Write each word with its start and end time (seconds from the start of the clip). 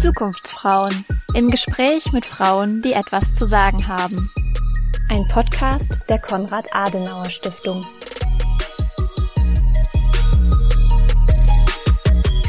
Zukunftsfrauen 0.00 1.04
im 1.34 1.50
Gespräch 1.50 2.12
mit 2.14 2.24
Frauen, 2.24 2.80
die 2.80 2.94
etwas 2.94 3.34
zu 3.34 3.44
sagen 3.44 3.86
haben. 3.86 4.30
Ein 5.10 5.28
Podcast 5.28 6.00
der 6.08 6.18
Konrad 6.18 6.74
Adenauer 6.74 7.28
Stiftung. 7.28 7.84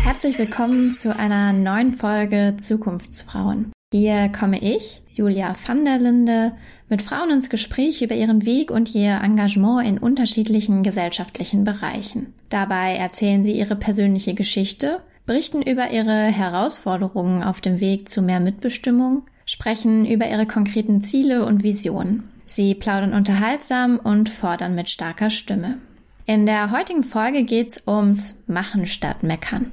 Herzlich 0.03 0.39
willkommen 0.39 0.93
zu 0.93 1.13
einer 1.13 1.51
neuen 1.51 1.91
Folge 1.91 2.55
Zukunftsfrauen. 2.57 3.73
Hier 3.91 4.29
komme 4.29 4.61
ich, 4.61 5.01
Julia 5.17 5.55
van 5.65 5.83
der 5.83 5.97
Linde, 5.97 6.51
mit 6.89 7.01
Frauen 7.01 7.31
ins 7.31 7.49
Gespräch 7.49 8.03
über 8.03 8.13
ihren 8.13 8.45
Weg 8.45 8.69
und 8.69 8.93
ihr 8.93 9.19
Engagement 9.23 9.87
in 9.87 9.97
unterschiedlichen 9.97 10.83
gesellschaftlichen 10.83 11.63
Bereichen. 11.63 12.33
Dabei 12.49 12.95
erzählen 12.95 13.43
sie 13.43 13.53
ihre 13.53 13.75
persönliche 13.75 14.35
Geschichte, 14.35 15.01
berichten 15.25 15.63
über 15.63 15.89
ihre 15.89 16.25
Herausforderungen 16.25 17.43
auf 17.43 17.61
dem 17.61 17.79
Weg 17.79 18.09
zu 18.09 18.21
mehr 18.21 18.39
Mitbestimmung, 18.39 19.23
sprechen 19.45 20.05
über 20.05 20.29
ihre 20.29 20.45
konkreten 20.45 21.01
Ziele 21.01 21.45
und 21.45 21.63
Visionen. 21.63 22.29
Sie 22.45 22.75
plaudern 22.75 23.13
unterhaltsam 23.13 23.97
und 23.97 24.29
fordern 24.29 24.75
mit 24.75 24.89
starker 24.89 25.31
Stimme. 25.31 25.79
In 26.25 26.45
der 26.45 26.71
heutigen 26.71 27.03
Folge 27.03 27.43
geht's 27.43 27.81
ums 27.87 28.43
Machen 28.47 28.85
statt 28.85 29.23
Meckern. 29.23 29.71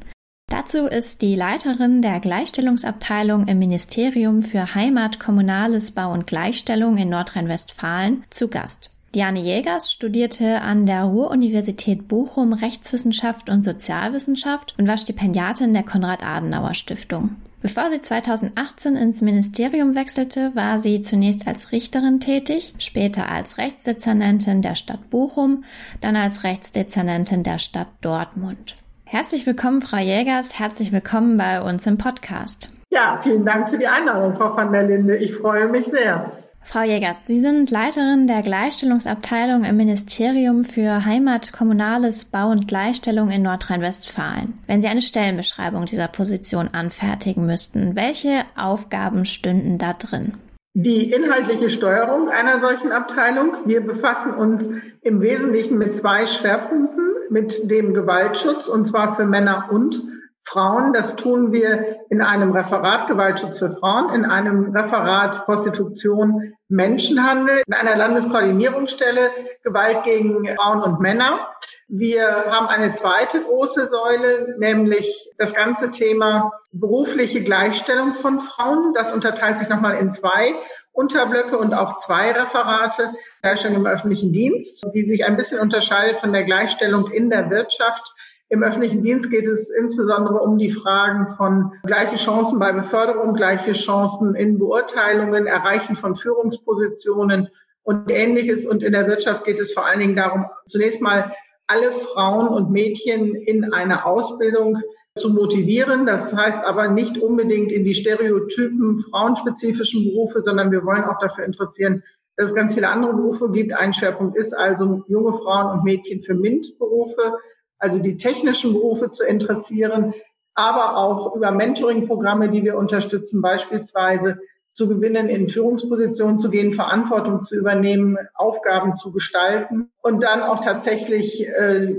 Dazu 0.55 0.87
ist 0.87 1.21
die 1.21 1.35
Leiterin 1.35 2.01
der 2.01 2.21
Gleichstellungsabteilung 2.21 3.49
im 3.49 3.59
Ministerium 3.59 4.43
für 4.43 4.75
Heimat, 4.75 5.19
Kommunales, 5.19 5.91
Bau 5.91 6.13
und 6.13 6.27
Gleichstellung 6.27 6.97
in 6.97 7.09
Nordrhein-Westfalen 7.09 8.25
zu 8.31 8.49
Gast. 8.49 8.91
Diane 9.15 9.41
Jägers 9.41 9.93
studierte 9.93 10.61
an 10.61 10.87
der 10.87 11.05
Ruhr-Universität 11.05 12.09
Bochum 12.09 12.53
Rechtswissenschaft 12.53 13.51
und 13.51 13.65
Sozialwissenschaft 13.65 14.75
und 14.79 14.89
war 14.89 14.97
Stipendiatin 14.97 15.73
der 15.73 15.83
Konrad-Adenauer-Stiftung. 15.83 17.37
Bevor 17.61 17.91
sie 17.91 18.01
2018 18.01 18.97
ins 18.97 19.23
Ministerium 19.23 19.97
wechselte, 19.97 20.55
war 20.55 20.79
sie 20.79 21.03
zunächst 21.03 21.47
als 21.47 21.73
Richterin 21.73 22.21
tätig, 22.21 22.75
später 22.79 23.29
als 23.29 23.59
Rechtsdezernentin 23.59 24.63
der 24.63 24.75
Stadt 24.75 25.11
Bochum, 25.11 25.65
dann 26.01 26.17
als 26.17 26.45
Rechtsdezernentin 26.45 27.43
der 27.43 27.59
Stadt 27.59 27.89
Dortmund. 28.01 28.75
Herzlich 29.15 29.47
willkommen, 29.47 29.81
Frau 29.81 29.99
Jägers. 29.99 30.59
Herzlich 30.59 30.91
willkommen 30.91 31.37
bei 31.37 31.63
uns 31.63 31.87
im 31.87 31.99
Podcast. 31.99 32.69
Ja, 32.91 33.21
vielen 33.23 33.45
Dank 33.45 33.69
für 33.69 33.79
die 33.79 33.87
Einladung, 33.87 34.35
Frau 34.35 34.57
van 34.57 34.73
der 34.73 34.83
Linde. 34.89 35.17
Ich 35.17 35.37
freue 35.37 35.69
mich 35.69 35.87
sehr. 35.87 36.33
Frau 36.63 36.83
Jägers, 36.83 37.25
Sie 37.25 37.41
sind 37.41 37.71
Leiterin 37.71 38.27
der 38.27 38.43
Gleichstellungsabteilung 38.43 39.63
im 39.63 39.77
Ministerium 39.77 40.65
für 40.65 41.05
Heimat, 41.05 41.53
Kommunales, 41.53 42.25
Bau 42.25 42.49
und 42.49 42.67
Gleichstellung 42.67 43.31
in 43.31 43.43
Nordrhein-Westfalen. 43.43 44.59
Wenn 44.67 44.83
Sie 44.83 44.89
eine 44.89 45.01
Stellenbeschreibung 45.01 45.85
dieser 45.85 46.09
Position 46.09 46.71
anfertigen 46.73 47.47
müssten, 47.47 47.95
welche 47.95 48.43
Aufgaben 48.57 49.27
stünden 49.27 49.79
da 49.79 49.93
drin? 49.93 50.35
Die 50.77 51.13
inhaltliche 51.13 51.71
Steuerung 51.71 52.31
einer 52.31 52.61
solchen 52.61 52.91
Abteilung. 52.91 53.59
Wir 53.65 53.81
befassen 53.81 54.35
uns 54.35 54.69
im 55.03 55.21
Wesentlichen 55.21 55.79
mit 55.79 55.97
zwei 55.97 56.27
Schwerpunkten 56.27 57.15
mit 57.31 57.71
dem 57.71 57.95
Gewaltschutz, 57.95 58.67
und 58.67 58.87
zwar 58.87 59.15
für 59.15 59.25
Männer 59.25 59.69
und 59.71 60.03
Frauen. 60.43 60.93
Das 60.93 61.15
tun 61.15 61.53
wir 61.53 62.01
in 62.11 62.21
einem 62.21 62.51
Referat 62.51 63.07
Gewaltschutz 63.07 63.59
für 63.59 63.77
Frauen, 63.77 64.13
in 64.15 64.25
einem 64.25 64.75
Referat 64.75 65.45
Prostitution, 65.45 66.55
Menschenhandel, 66.69 67.63
in 67.69 67.73
einer 67.73 67.95
Landeskoordinierungsstelle 67.95 69.31
Gewalt 69.63 70.03
gegen 70.03 70.45
Frauen 70.57 70.83
und 70.83 70.99
Männer. 71.01 71.51
Wir 71.89 72.47
haben 72.49 72.67
eine 72.67 72.95
zweite 72.95 73.43
große 73.43 73.89
Säule, 73.89 74.57
nämlich 74.59 75.31
das 75.37 75.55
ganze 75.55 75.91
Thema 75.91 76.53
berufliche 76.73 77.43
Gleichstellung 77.43 78.15
von 78.15 78.41
Frauen. 78.41 78.95
Das 78.95 79.13
unterteilt 79.13 79.59
sich 79.59 79.69
nochmal 79.69 79.99
in 79.99 80.11
zwei 80.11 80.55
Unterblöcke 80.93 81.59
und 81.59 81.75
auch 81.75 81.99
zwei 81.99 82.33
Referate, 82.33 83.11
Gleichstellung 83.43 83.79
im 83.79 83.87
öffentlichen 83.87 84.33
Dienst, 84.33 84.85
die 84.95 85.07
sich 85.07 85.25
ein 85.27 85.37
bisschen 85.37 85.61
unterscheidet 85.61 86.21
von 86.21 86.33
der 86.33 86.45
Gleichstellung 86.45 87.11
in 87.11 87.29
der 87.29 87.51
Wirtschaft. 87.51 88.15
Im 88.49 88.63
öffentlichen 88.63 89.03
Dienst 89.03 89.31
geht 89.31 89.47
es 89.47 89.69
insbesondere 89.69 90.39
um 90.41 90.57
die 90.57 90.71
Fragen 90.71 91.35
von 91.37 91.73
gleiche 91.85 92.17
Chancen 92.17 92.59
bei 92.59 92.73
Beförderung, 92.73 93.35
gleiche 93.35 93.73
Chancen 93.73 94.35
in 94.35 94.59
Beurteilungen, 94.59 95.47
Erreichen 95.47 95.97
von 95.97 96.17
Führungspositionen 96.17 97.49
und 97.83 98.11
ähnliches. 98.11 98.65
Und 98.65 98.83
in 98.83 98.93
der 98.93 99.07
Wirtschaft 99.07 99.45
geht 99.45 99.59
es 99.59 99.73
vor 99.73 99.85
allen 99.85 100.01
Dingen 100.01 100.17
darum, 100.17 100.47
zunächst 100.69 101.01
mal 101.01 101.33
alle 101.67 101.93
Frauen 101.93 102.49
und 102.49 102.71
Mädchen 102.71 103.35
in 103.35 103.73
eine 103.73 104.05
Ausbildung 104.05 104.83
zu 105.17 105.31
motivieren. 105.31 106.07
Das 106.07 106.33
heißt 106.33 106.59
aber 106.65 106.89
nicht 106.89 107.19
unbedingt 107.19 107.73
in 107.73 107.85
die 107.85 107.95
stereotypen 107.95 109.05
frauenspezifischen 109.11 110.05
Berufe, 110.05 110.43
sondern 110.43 110.71
wir 110.71 110.85
wollen 110.85 111.05
auch 111.05 111.19
dafür 111.19 111.45
interessieren, 111.45 112.03
dass 112.37 112.51
es 112.51 112.55
ganz 112.55 112.75
viele 112.75 112.89
andere 112.89 113.15
Berufe 113.15 113.51
gibt. 113.51 113.73
Ein 113.73 113.95
Schwerpunkt 113.95 114.37
ist 114.37 114.53
also 114.53 115.05
junge 115.07 115.33
Frauen 115.33 115.79
und 115.79 115.85
Mädchen 115.85 116.23
für 116.23 116.35
MINT-Berufe, 116.35 117.39
also 117.79 118.01
die 118.01 118.17
technischen 118.17 118.73
Berufe 118.75 119.11
zu 119.11 119.25
interessieren, 119.25 120.15
aber 120.55 120.97
auch 120.97 121.35
über 121.35 121.51
Mentoring-Programme, 121.51 122.51
die 122.51 122.65
wir 122.65 122.77
unterstützen, 122.77 123.41
beispielsweise 123.41 124.39
zu 124.75 124.89
gewinnen, 124.89 125.29
in 125.29 125.49
Führungspositionen 125.49 126.41
zu 126.41 126.51
gehen, 126.51 126.75
Verantwortung 126.75 127.45
zu 127.45 127.55
übernehmen, 127.55 128.19
Aufgaben 128.35 128.97
zu 128.97 129.13
gestalten 129.13 129.91
und 130.03 130.23
dann 130.23 130.43
auch 130.43 130.65
tatsächlich 130.65 131.47
äh, 131.47 131.95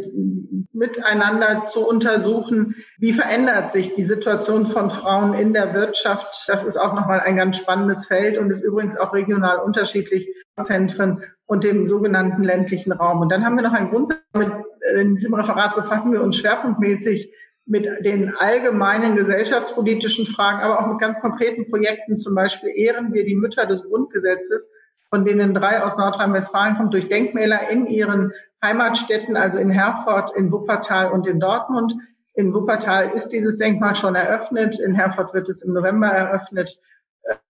miteinander 0.73 1.67
zu 1.71 1.87
untersuchen, 1.87 2.75
wie 2.97 3.13
verändert 3.13 3.71
sich 3.71 3.93
die 3.93 4.03
Situation 4.03 4.67
von 4.67 4.91
Frauen 4.91 5.33
in 5.33 5.53
der 5.53 5.73
Wirtschaft. 5.73 6.43
Das 6.47 6.63
ist 6.63 6.75
auch 6.75 6.93
nochmal 6.93 7.21
ein 7.21 7.37
ganz 7.37 7.57
spannendes 7.57 8.05
Feld 8.07 8.37
und 8.37 8.51
ist 8.51 8.61
übrigens 8.61 8.97
auch 8.97 9.13
regional 9.13 9.59
unterschiedlich 9.59 10.27
Zentren 10.63 11.23
und 11.45 11.63
dem 11.63 11.87
sogenannten 11.87 12.43
ländlichen 12.43 12.91
Raum. 12.91 13.21
Und 13.21 13.31
dann 13.31 13.45
haben 13.45 13.55
wir 13.55 13.63
noch 13.63 13.73
einen 13.73 13.89
Grundsatz. 13.89 14.19
Mit, 14.37 14.51
äh, 14.81 15.01
in 15.01 15.15
diesem 15.15 15.33
Referat 15.33 15.75
befassen 15.75 16.11
wir 16.11 16.21
uns 16.21 16.37
schwerpunktmäßig 16.37 17.31
mit 17.65 17.85
den 18.05 18.35
allgemeinen 18.35 19.15
gesellschaftspolitischen 19.15 20.25
Fragen, 20.25 20.59
aber 20.61 20.79
auch 20.79 20.87
mit 20.87 20.99
ganz 20.99 21.19
konkreten 21.19 21.69
Projekten. 21.69 22.19
Zum 22.19 22.35
Beispiel 22.35 22.71
ehren 22.75 23.13
wir 23.13 23.25
die 23.25 23.35
Mütter 23.35 23.65
des 23.65 23.83
Grundgesetzes, 23.83 24.69
von 25.09 25.25
denen 25.25 25.53
drei 25.53 25.81
aus 25.81 25.97
Nordrhein-Westfalen 25.97 26.75
kommen, 26.75 26.91
durch 26.91 27.09
Denkmäler 27.09 27.69
in 27.69 27.87
ihren 27.87 28.33
Heimatstädten, 28.63 29.35
also 29.35 29.57
in 29.57 29.69
Herford, 29.69 30.35
in 30.35 30.51
Wuppertal 30.51 31.11
und 31.11 31.27
in 31.27 31.39
Dortmund. 31.39 31.95
In 32.33 32.53
Wuppertal 32.53 33.11
ist 33.15 33.29
dieses 33.29 33.57
Denkmal 33.57 33.95
schon 33.95 34.15
eröffnet, 34.15 34.79
in 34.79 34.93
Herford 34.93 35.33
wird 35.33 35.49
es 35.49 35.61
im 35.61 35.73
November 35.73 36.07
eröffnet. 36.07 36.79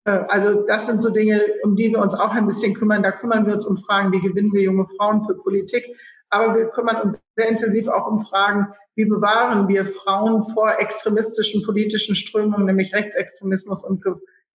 Äh, 0.06 0.12
also 0.30 0.62
das 0.68 0.86
sind 0.86 1.02
so 1.02 1.10
Dinge, 1.10 1.42
um 1.64 1.76
die 1.76 1.92
wir 1.92 2.00
uns 2.00 2.14
auch 2.14 2.32
ein 2.32 2.48
bisschen 2.48 2.74
kümmern. 2.74 3.04
Da 3.04 3.12
kümmern 3.12 3.46
wir 3.46 3.56
uns 3.56 3.66
um 3.66 3.78
Fragen, 3.80 4.12
wie 4.12 4.22
gewinnen 4.22 4.54
wir 4.54 4.62
junge 4.62 4.86
Frauen 4.98 5.26
für 5.26 5.36
Politik. 5.36 5.86
Aber 6.30 6.56
wir 6.56 6.66
kümmern 6.70 7.02
uns 7.02 7.20
sehr 7.36 7.50
intensiv 7.50 7.88
auch 7.88 8.08
um 8.08 8.26
Fragen, 8.26 8.68
wie 8.96 9.06
bewahren 9.06 9.68
wir 9.68 9.86
Frauen 9.86 10.44
vor 10.54 10.80
extremistischen 10.80 11.64
politischen 11.64 12.16
Strömungen, 12.16 12.66
nämlich 12.66 12.94
Rechtsextremismus 12.94 13.84
und 13.84 14.04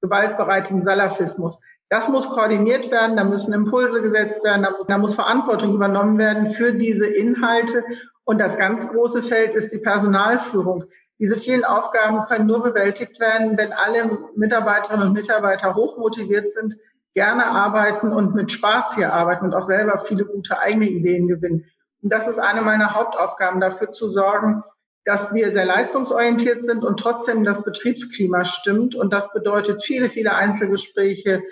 gewaltbereitem 0.01 0.85
Salafismus. 0.85 1.59
Das 1.89 2.09
muss 2.09 2.29
koordiniert 2.29 2.91
werden, 2.91 3.17
da 3.17 3.25
müssen 3.25 3.53
Impulse 3.53 4.01
gesetzt 4.01 4.45
werden, 4.45 4.67
da 4.87 4.99
muss 4.99 5.15
Verantwortung 5.15 5.75
übernommen 5.75 6.19
werden 6.19 6.53
für 6.53 6.73
diese 6.73 7.07
Inhalte. 7.07 7.85
Und 8.25 8.41
das 8.41 8.57
ganz 8.57 8.87
große 8.89 9.25
Feld 9.25 9.55
ist 9.55 9.73
die 9.73 9.79
Personalführung. 9.79 10.85
Diese 11.19 11.37
vielen 11.37 11.65
Aufgaben 11.65 12.25
können 12.25 12.47
nur 12.47 12.63
bewältigt 12.63 13.21
werden, 13.21 13.59
wenn 13.59 13.73
alle 13.73 14.19
Mitarbeiterinnen 14.37 15.09
und 15.09 15.13
Mitarbeiter 15.13 15.75
hochmotiviert 15.75 16.53
sind, 16.53 16.77
gerne 17.15 17.47
arbeiten 17.47 18.13
und 18.13 18.35
mit 18.35 18.53
Spaß 18.53 18.95
hier 18.95 19.13
arbeiten 19.13 19.47
und 19.47 19.55
auch 19.55 19.63
selber 19.63 20.05
viele 20.07 20.25
gute 20.25 20.59
eigene 20.59 20.89
Ideen 20.89 21.29
gewinnen. 21.29 21.67
Und 22.03 22.13
das 22.13 22.29
ist 22.29 22.39
eine 22.39 22.63
meiner 22.63 22.95
Hauptaufgaben, 22.95 23.61
dafür 23.61 23.93
zu 23.93 24.09
sorgen, 24.09 24.63
dass 25.05 25.33
wir 25.35 25.53
sehr 25.53 25.65
leistungsorientiert 25.65 26.65
sind 26.65 26.85
und 26.85 27.01
trotzdem 27.01 27.45
das 27.45 27.63
Betriebsklima 27.63 28.45
stimmt. 28.45 28.95
Und 28.95 29.13
das 29.13 29.33
bedeutet 29.33 29.83
viele, 29.83 30.11
viele 30.11 30.35
Einzelgespräche. 30.35 31.43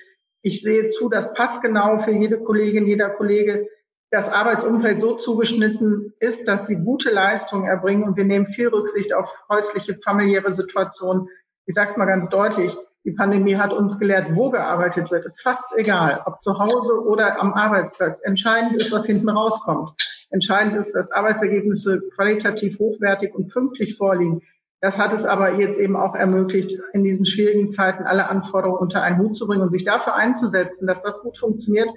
Ich 0.43 0.63
sehe 0.63 0.91
zu, 0.91 1.09
dass 1.09 1.33
passgenau 1.35 1.99
für 1.99 2.13
jede 2.13 2.39
Kollegin, 2.39 2.87
jeder 2.87 3.11
Kollege 3.11 3.69
das 4.11 4.29
Arbeitsumfeld 4.29 5.01
so 5.01 5.17
zugeschnitten 5.17 6.15
ist, 6.19 6.47
dass 6.49 6.67
sie 6.67 6.77
gute 6.77 7.11
Leistungen 7.11 7.67
erbringen. 7.67 8.05
Und 8.05 8.17
wir 8.17 8.25
nehmen 8.25 8.47
viel 8.47 8.69
Rücksicht 8.69 9.13
auf 9.13 9.29
häusliche, 9.49 9.99
familiäre 10.03 10.55
Situationen. 10.55 11.29
Ich 11.67 11.75
sage 11.75 11.91
es 11.91 11.97
mal 11.97 12.07
ganz 12.07 12.29
deutlich. 12.29 12.75
Die 13.05 13.13
Pandemie 13.13 13.57
hat 13.57 13.73
uns 13.73 13.99
gelehrt, 13.99 14.35
wo 14.35 14.51
gearbeitet 14.51 15.11
wird. 15.11 15.25
Ist 15.25 15.41
fast 15.41 15.77
egal, 15.77 16.23
ob 16.27 16.43
zu 16.43 16.59
Hause 16.59 17.03
oder 17.05 17.41
am 17.41 17.55
Arbeitsplatz. 17.55 18.21
Entscheidend 18.23 18.77
ist, 18.81 18.93
was 18.93 19.07
hinten 19.07 19.29
rauskommt. 19.29 19.93
Entscheidend 20.31 20.77
ist, 20.77 20.93
dass 20.95 21.11
Arbeitsergebnisse 21.13 22.03
qualitativ 22.15 22.79
hochwertig 22.79 23.35
und 23.35 23.49
pünktlich 23.49 23.97
vorliegen. 23.97 24.43
Das 24.81 24.99
hat 24.99 25.13
es 25.13 25.25
aber 25.25 25.55
jetzt 25.55 25.79
eben 25.79 25.97
auch 25.97 26.15
ermöglicht, 26.15 26.79
in 26.93 27.03
diesen 27.03 27.27
schwierigen 27.27 27.71
Zeiten 27.71 28.05
alle 28.05 28.29
Anforderungen 28.29 28.79
unter 28.79 29.03
einen 29.03 29.19
Hut 29.19 29.37
zu 29.37 29.47
bringen 29.47 29.63
und 29.63 29.73
sich 29.73 29.85
dafür 29.85 30.15
einzusetzen, 30.15 30.87
dass 30.87 31.03
das 31.03 31.21
gut 31.21 31.37
funktioniert, 31.39 31.89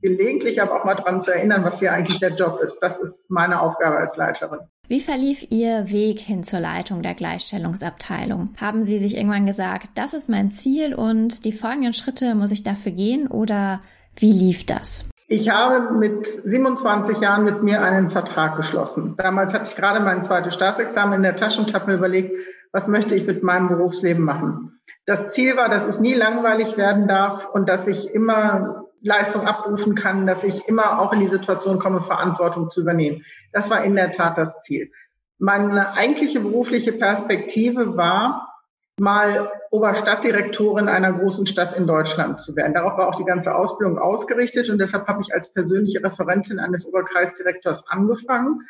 gelegentlich 0.00 0.62
aber 0.62 0.80
auch 0.80 0.84
mal 0.84 0.94
dran 0.94 1.20
zu 1.20 1.32
erinnern, 1.32 1.64
was 1.64 1.78
hier 1.78 1.92
eigentlich 1.92 2.20
der 2.20 2.34
Job 2.34 2.60
ist. 2.62 2.78
Das 2.80 2.98
ist 2.98 3.30
meine 3.30 3.60
Aufgabe 3.60 3.96
als 3.96 4.16
Leiterin. 4.16 4.60
Wie 4.92 5.00
verlief 5.00 5.46
Ihr 5.48 5.90
Weg 5.90 6.20
hin 6.20 6.42
zur 6.42 6.60
Leitung 6.60 7.00
der 7.00 7.14
Gleichstellungsabteilung? 7.14 8.50
Haben 8.60 8.84
Sie 8.84 8.98
sich 8.98 9.16
irgendwann 9.16 9.46
gesagt, 9.46 9.86
das 9.94 10.12
ist 10.12 10.28
mein 10.28 10.50
Ziel 10.50 10.94
und 10.94 11.46
die 11.46 11.52
folgenden 11.52 11.94
Schritte 11.94 12.34
muss 12.34 12.50
ich 12.50 12.62
dafür 12.62 12.92
gehen 12.92 13.26
oder 13.26 13.80
wie 14.16 14.32
lief 14.32 14.66
das? 14.66 15.08
Ich 15.28 15.48
habe 15.48 15.94
mit 15.94 16.26
27 16.26 17.22
Jahren 17.22 17.44
mit 17.44 17.62
mir 17.62 17.82
einen 17.82 18.10
Vertrag 18.10 18.58
geschlossen. 18.58 19.14
Damals 19.16 19.54
hatte 19.54 19.64
ich 19.66 19.76
gerade 19.76 20.00
mein 20.00 20.24
zweites 20.24 20.52
Staatsexamen 20.52 21.14
in 21.14 21.22
der 21.22 21.36
Tasche 21.36 21.62
und 21.62 21.72
habe 21.72 21.90
mir 21.90 21.96
überlegt, 21.96 22.36
was 22.70 22.86
möchte 22.86 23.14
ich 23.14 23.26
mit 23.26 23.42
meinem 23.42 23.68
Berufsleben 23.68 24.22
machen. 24.22 24.78
Das 25.06 25.30
Ziel 25.30 25.56
war, 25.56 25.70
dass 25.70 25.84
es 25.84 26.00
nie 26.00 26.12
langweilig 26.12 26.76
werden 26.76 27.08
darf 27.08 27.46
und 27.54 27.66
dass 27.66 27.86
ich 27.86 28.14
immer 28.14 28.81
Leistung 29.02 29.46
abrufen 29.46 29.94
kann, 29.94 30.26
dass 30.26 30.44
ich 30.44 30.68
immer 30.68 31.00
auch 31.00 31.12
in 31.12 31.20
die 31.20 31.28
Situation 31.28 31.78
komme, 31.78 32.02
Verantwortung 32.02 32.70
zu 32.70 32.80
übernehmen. 32.80 33.24
Das 33.52 33.68
war 33.70 33.84
in 33.84 33.96
der 33.96 34.12
Tat 34.12 34.38
das 34.38 34.60
Ziel. 34.62 34.90
Meine 35.38 35.94
eigentliche 35.94 36.40
berufliche 36.40 36.92
Perspektive 36.92 37.96
war, 37.96 38.52
mal 38.98 39.50
Oberstadtdirektorin 39.70 40.88
einer 40.88 41.12
großen 41.12 41.46
Stadt 41.46 41.76
in 41.76 41.86
Deutschland 41.86 42.40
zu 42.40 42.54
werden. 42.54 42.74
Darauf 42.74 42.96
war 42.98 43.08
auch 43.08 43.16
die 43.16 43.24
ganze 43.24 43.54
Ausbildung 43.54 43.98
ausgerichtet 43.98 44.68
und 44.70 44.78
deshalb 44.78 45.08
habe 45.08 45.22
ich 45.22 45.34
als 45.34 45.52
persönliche 45.52 46.02
Referentin 46.04 46.58
eines 46.58 46.86
Oberkreisdirektors 46.86 47.84
angefangen, 47.88 48.60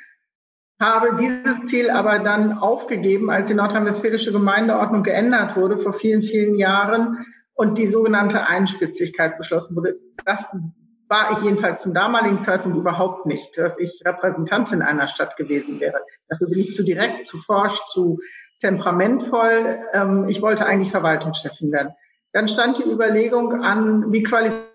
habe 0.80 1.16
dieses 1.20 1.64
Ziel 1.64 1.90
aber 1.90 2.20
dann 2.20 2.58
aufgegeben, 2.58 3.30
als 3.30 3.48
die 3.48 3.54
nordrhein-westfälische 3.54 4.32
Gemeindeordnung 4.32 5.02
geändert 5.02 5.56
wurde 5.56 5.78
vor 5.78 5.92
vielen, 5.92 6.22
vielen 6.22 6.56
Jahren 6.56 7.26
und 7.62 7.78
die 7.78 7.86
sogenannte 7.86 8.48
Einspitzigkeit 8.48 9.38
beschlossen 9.38 9.76
wurde. 9.76 9.96
Das 10.24 10.44
war 11.08 11.30
ich 11.30 11.44
jedenfalls 11.44 11.82
zum 11.82 11.94
damaligen 11.94 12.42
Zeitpunkt 12.42 12.76
überhaupt 12.76 13.24
nicht, 13.24 13.56
dass 13.56 13.78
ich 13.78 14.02
Repräsentantin 14.04 14.82
einer 14.82 15.06
Stadt 15.06 15.36
gewesen 15.36 15.78
wäre. 15.78 16.00
Dafür 16.28 16.48
bin 16.48 16.58
ich 16.58 16.74
zu 16.74 16.82
direkt, 16.82 17.28
zu 17.28 17.38
forsch, 17.38 17.78
zu 17.90 18.18
temperamentvoll. 18.60 19.78
Ähm, 19.92 20.28
ich 20.28 20.42
wollte 20.42 20.66
eigentlich 20.66 20.90
Verwaltungschefin 20.90 21.70
werden. 21.70 21.92
Dann 22.32 22.48
stand 22.48 22.78
die 22.78 22.90
Überlegung 22.90 23.62
an, 23.62 24.10
wie 24.10 24.24
qualifiziert 24.24 24.72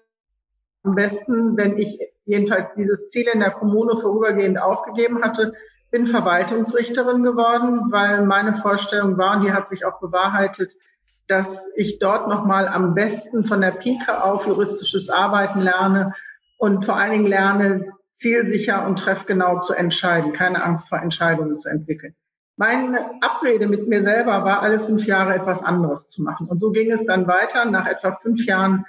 am 0.84 0.96
besten, 0.96 1.58
wenn 1.58 1.78
ich 1.78 2.00
jedenfalls 2.24 2.74
dieses 2.76 3.10
Ziel 3.10 3.28
in 3.34 3.42
der 3.42 3.52
Kommune 3.52 3.98
vorübergehend 3.98 4.62
aufgegeben 4.62 5.22
hatte, 5.22 5.54
bin 5.92 6.08
Verwaltungsrichterin 6.08 7.24
geworden, 7.24 7.92
weil 7.92 8.26
meine 8.26 8.56
Vorstellung 8.56 9.18
war, 9.18 9.36
und 9.36 9.44
die 9.44 9.52
hat 9.52 9.68
sich 9.68 9.84
auch 9.84 10.00
bewahrheitet, 10.00 10.76
dass 11.28 11.70
ich 11.76 12.00
dort 12.00 12.28
nochmal 12.28 12.68
am 12.68 12.94
besten 12.94 13.46
von 13.46 13.62
der 13.62 13.72
Pike 13.72 14.24
auf 14.24 14.46
juristisches 14.46 15.10
Arbeiten 15.10 15.62
lerne 15.62 16.14
und 16.58 16.86
vor 16.86 16.98
allen 16.98 17.12
Dingen 17.12 17.28
lerne, 17.28 17.86
zielsicher 18.14 18.86
und 18.86 18.98
treffgenau 18.98 19.62
zu 19.62 19.74
entscheiden, 19.74 20.34
keine 20.34 20.64
Angst 20.64 20.90
vor 20.90 21.00
Entscheidungen 21.00 21.60
zu 21.60 21.70
entwickeln. 21.70 22.16
Meine 22.56 23.12
Abrede 23.22 23.68
mit 23.68 23.88
mir 23.88 24.02
selber 24.02 24.44
war, 24.44 24.64
alle 24.64 24.80
fünf 24.80 25.06
Jahre 25.06 25.36
etwas 25.36 25.62
anderes 25.62 26.08
zu 26.08 26.24
machen. 26.24 26.48
Und 26.48 26.60
so 26.60 26.72
ging 26.72 26.92
es 26.92 27.06
dann 27.06 27.28
weiter. 27.28 27.66
Nach 27.66 27.86
etwa 27.86 28.14
fünf 28.14 28.44
Jahren 28.46 28.86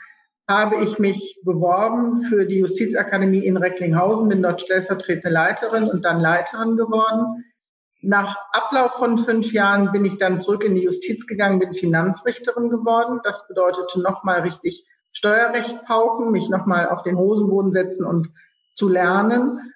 habe 0.49 0.77
ich 0.77 0.99
mich 0.99 1.39
beworben 1.45 2.23
für 2.23 2.47
die 2.47 2.61
Justizakademie 2.61 3.45
in 3.45 3.59
Recklinghausen, 3.59 4.31
bin 4.31 4.43
dort 4.43 4.63
stellvertretende 4.63 5.29
Leiterin 5.29 5.85
und 5.85 6.07
dann 6.07 6.21
Leiterin 6.21 6.79
geworden. 6.79 7.45
Nach 8.01 8.37
Ablauf 8.53 8.93
von 8.93 9.19
fünf 9.25 9.53
Jahren 9.53 9.91
bin 9.93 10.05
ich 10.05 10.19
dann 10.19 10.41
zurück 10.41 10.65
in 10.65 10.75
die 10.75 10.85
Justiz 10.85 11.27
gegangen, 11.27 11.59
bin 11.59 11.75
Finanzrichterin 11.75 12.71
geworden. 12.71 13.21
Das 13.25 13.47
bedeutete 13.49 14.01
nochmal 14.01 14.41
richtig 14.41 14.87
Steuerrecht 15.13 15.85
pauken, 15.85 16.31
mich 16.31 16.49
nochmal 16.49 16.89
auf 16.89 17.03
den 17.03 17.17
Hosenboden 17.17 17.73
setzen 17.73 18.05
und 18.05 18.31
zu 18.75 18.89
lernen 18.89 19.73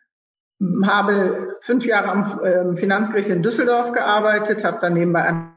habe 0.84 1.58
fünf 1.62 1.84
Jahre 1.84 2.08
am 2.08 2.40
ähm, 2.44 2.76
Finanzgericht 2.76 3.30
in 3.30 3.42
Düsseldorf 3.42 3.92
gearbeitet, 3.92 4.64
habe 4.64 4.78
dann 4.80 4.94
nebenbei 4.94 5.50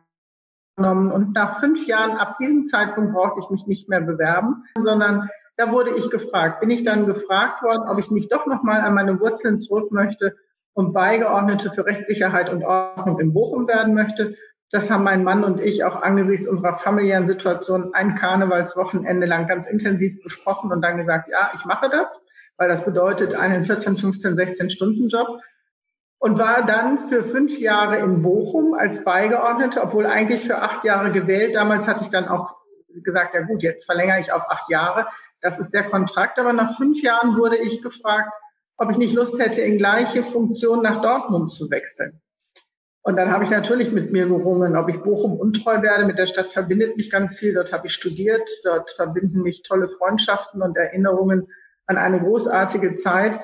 angenommen 0.77 1.11
und 1.11 1.33
nach 1.33 1.59
fünf 1.59 1.85
Jahren, 1.85 2.17
ab 2.17 2.37
diesem 2.39 2.67
Zeitpunkt 2.67 3.13
brauchte 3.13 3.41
ich 3.41 3.49
mich 3.49 3.67
nicht 3.67 3.87
mehr 3.87 4.01
bewerben, 4.01 4.63
sondern 4.81 5.29
da 5.57 5.71
wurde 5.71 5.91
ich 5.95 6.09
gefragt. 6.09 6.59
Bin 6.59 6.71
ich 6.71 6.83
dann 6.83 7.05
gefragt 7.05 7.61
worden, 7.63 7.87
ob 7.87 7.99
ich 7.99 8.09
mich 8.11 8.27
doch 8.27 8.45
nochmal 8.45 8.81
an 8.81 8.93
meine 8.93 9.19
Wurzeln 9.19 9.59
zurück 9.59 9.91
möchte 9.91 10.35
und 10.75 10.93
Beigeordnete 10.93 11.71
für 11.73 11.85
Rechtssicherheit 11.85 12.51
und 12.51 12.63
Ordnung 12.63 13.19
in 13.19 13.33
Bochum 13.33 13.67
werden 13.67 13.95
möchte. 13.95 14.35
Das 14.71 14.91
haben 14.91 15.03
mein 15.03 15.23
Mann 15.23 15.43
und 15.43 15.59
ich 15.59 15.83
auch 15.83 16.03
angesichts 16.03 16.47
unserer 16.47 16.77
familiären 16.77 17.25
Situation 17.25 17.93
ein 17.93 18.15
Karnevalswochenende 18.15 19.25
lang 19.25 19.47
ganz 19.47 19.65
intensiv 19.65 20.21
besprochen 20.21 20.71
und 20.71 20.81
dann 20.81 20.97
gesagt, 20.97 21.29
ja, 21.29 21.49
ich 21.55 21.65
mache 21.65 21.89
das 21.89 22.21
weil 22.57 22.69
das 22.69 22.83
bedeutet 22.83 23.33
einen 23.33 23.65
14, 23.65 23.97
15, 23.97 24.35
16 24.35 24.69
Stunden 24.69 25.09
Job 25.09 25.39
und 26.19 26.39
war 26.39 26.65
dann 26.65 27.09
für 27.09 27.23
fünf 27.23 27.57
Jahre 27.59 27.97
in 27.97 28.21
Bochum 28.21 28.73
als 28.73 29.03
Beigeordnete, 29.03 29.81
obwohl 29.81 30.05
eigentlich 30.05 30.45
für 30.45 30.61
acht 30.61 30.83
Jahre 30.83 31.11
gewählt. 31.11 31.55
Damals 31.55 31.87
hatte 31.87 32.03
ich 32.03 32.09
dann 32.09 32.27
auch 32.27 32.55
gesagt, 33.03 33.33
ja 33.33 33.41
gut, 33.41 33.61
jetzt 33.61 33.85
verlängere 33.85 34.21
ich 34.21 34.31
auf 34.31 34.43
acht 34.49 34.69
Jahre. 34.69 35.07
Das 35.41 35.59
ist 35.59 35.73
der 35.73 35.83
Kontrakt. 35.83 36.39
Aber 36.39 36.53
nach 36.53 36.77
fünf 36.77 37.01
Jahren 37.01 37.37
wurde 37.37 37.57
ich 37.57 37.81
gefragt, 37.81 38.31
ob 38.77 38.91
ich 38.91 38.97
nicht 38.97 39.13
Lust 39.13 39.37
hätte, 39.39 39.61
in 39.61 39.77
gleiche 39.77 40.23
Funktion 40.23 40.81
nach 40.81 41.01
Dortmund 41.01 41.53
zu 41.53 41.69
wechseln. 41.69 42.21
Und 43.01 43.17
dann 43.17 43.31
habe 43.31 43.43
ich 43.43 43.51
natürlich 43.51 43.91
mit 43.91 44.11
mir 44.11 44.25
gerungen, 44.25 44.75
ob 44.75 44.89
ich 44.89 44.97
Bochum 44.97 45.39
untreu 45.39 45.83
werde. 45.83 46.05
Mit 46.05 46.17
der 46.17 46.25
Stadt 46.25 46.47
verbindet 46.47 46.97
mich 46.97 47.11
ganz 47.11 47.37
viel. 47.37 47.53
Dort 47.53 47.71
habe 47.71 47.85
ich 47.85 47.93
studiert. 47.93 48.49
Dort 48.63 48.89
verbinden 48.91 49.43
mich 49.43 49.61
tolle 49.61 49.89
Freundschaften 49.89 50.63
und 50.63 50.75
Erinnerungen 50.75 51.47
an 51.85 51.97
eine 51.97 52.19
großartige 52.19 52.95
Zeit. 52.95 53.39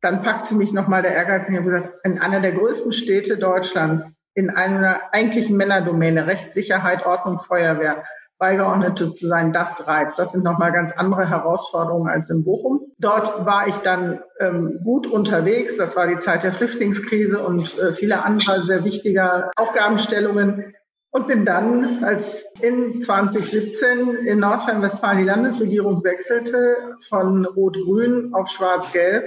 Dann 0.00 0.22
packte 0.22 0.54
mich 0.54 0.72
nochmal 0.72 1.02
der 1.02 1.12
Ehrgeiz 1.12 1.48
ich 1.48 1.54
habe 1.54 1.66
gesagt, 1.66 1.98
in 2.04 2.18
einer 2.18 2.40
der 2.40 2.52
größten 2.52 2.92
Städte 2.92 3.36
Deutschlands, 3.36 4.06
in 4.34 4.48
einer 4.48 5.12
eigentlichen 5.12 5.58
Männerdomäne, 5.58 6.26
Recht, 6.26 6.54
Sicherheit, 6.54 7.04
Ordnung, 7.04 7.40
Feuerwehr, 7.40 8.04
Beigeordnete 8.42 9.14
zu 9.14 9.28
sein, 9.28 9.52
das 9.52 9.86
reizt. 9.86 10.18
Das 10.18 10.32
sind 10.32 10.42
nochmal 10.42 10.72
ganz 10.72 10.90
andere 10.90 11.30
Herausforderungen 11.30 12.08
als 12.08 12.28
in 12.28 12.42
Bochum. 12.42 12.80
Dort 12.98 13.46
war 13.46 13.68
ich 13.68 13.76
dann 13.84 14.20
ähm, 14.40 14.80
gut 14.82 15.06
unterwegs. 15.06 15.76
Das 15.76 15.94
war 15.94 16.08
die 16.08 16.18
Zeit 16.18 16.42
der 16.42 16.52
Flüchtlingskrise 16.52 17.40
und 17.40 17.78
äh, 17.78 17.92
viele 17.92 18.24
andere 18.24 18.64
sehr 18.64 18.82
wichtige 18.82 19.48
Aufgabenstellungen 19.54 20.74
und 21.12 21.28
bin 21.28 21.44
dann, 21.44 22.02
als 22.02 22.44
in 22.60 23.00
2017 23.00 24.26
in 24.26 24.40
Nordrhein-Westfalen 24.40 25.18
die 25.18 25.24
Landesregierung 25.24 26.02
wechselte 26.02 26.96
von 27.08 27.44
Rot-Grün 27.44 28.34
auf 28.34 28.48
Schwarz-Gelb, 28.48 29.24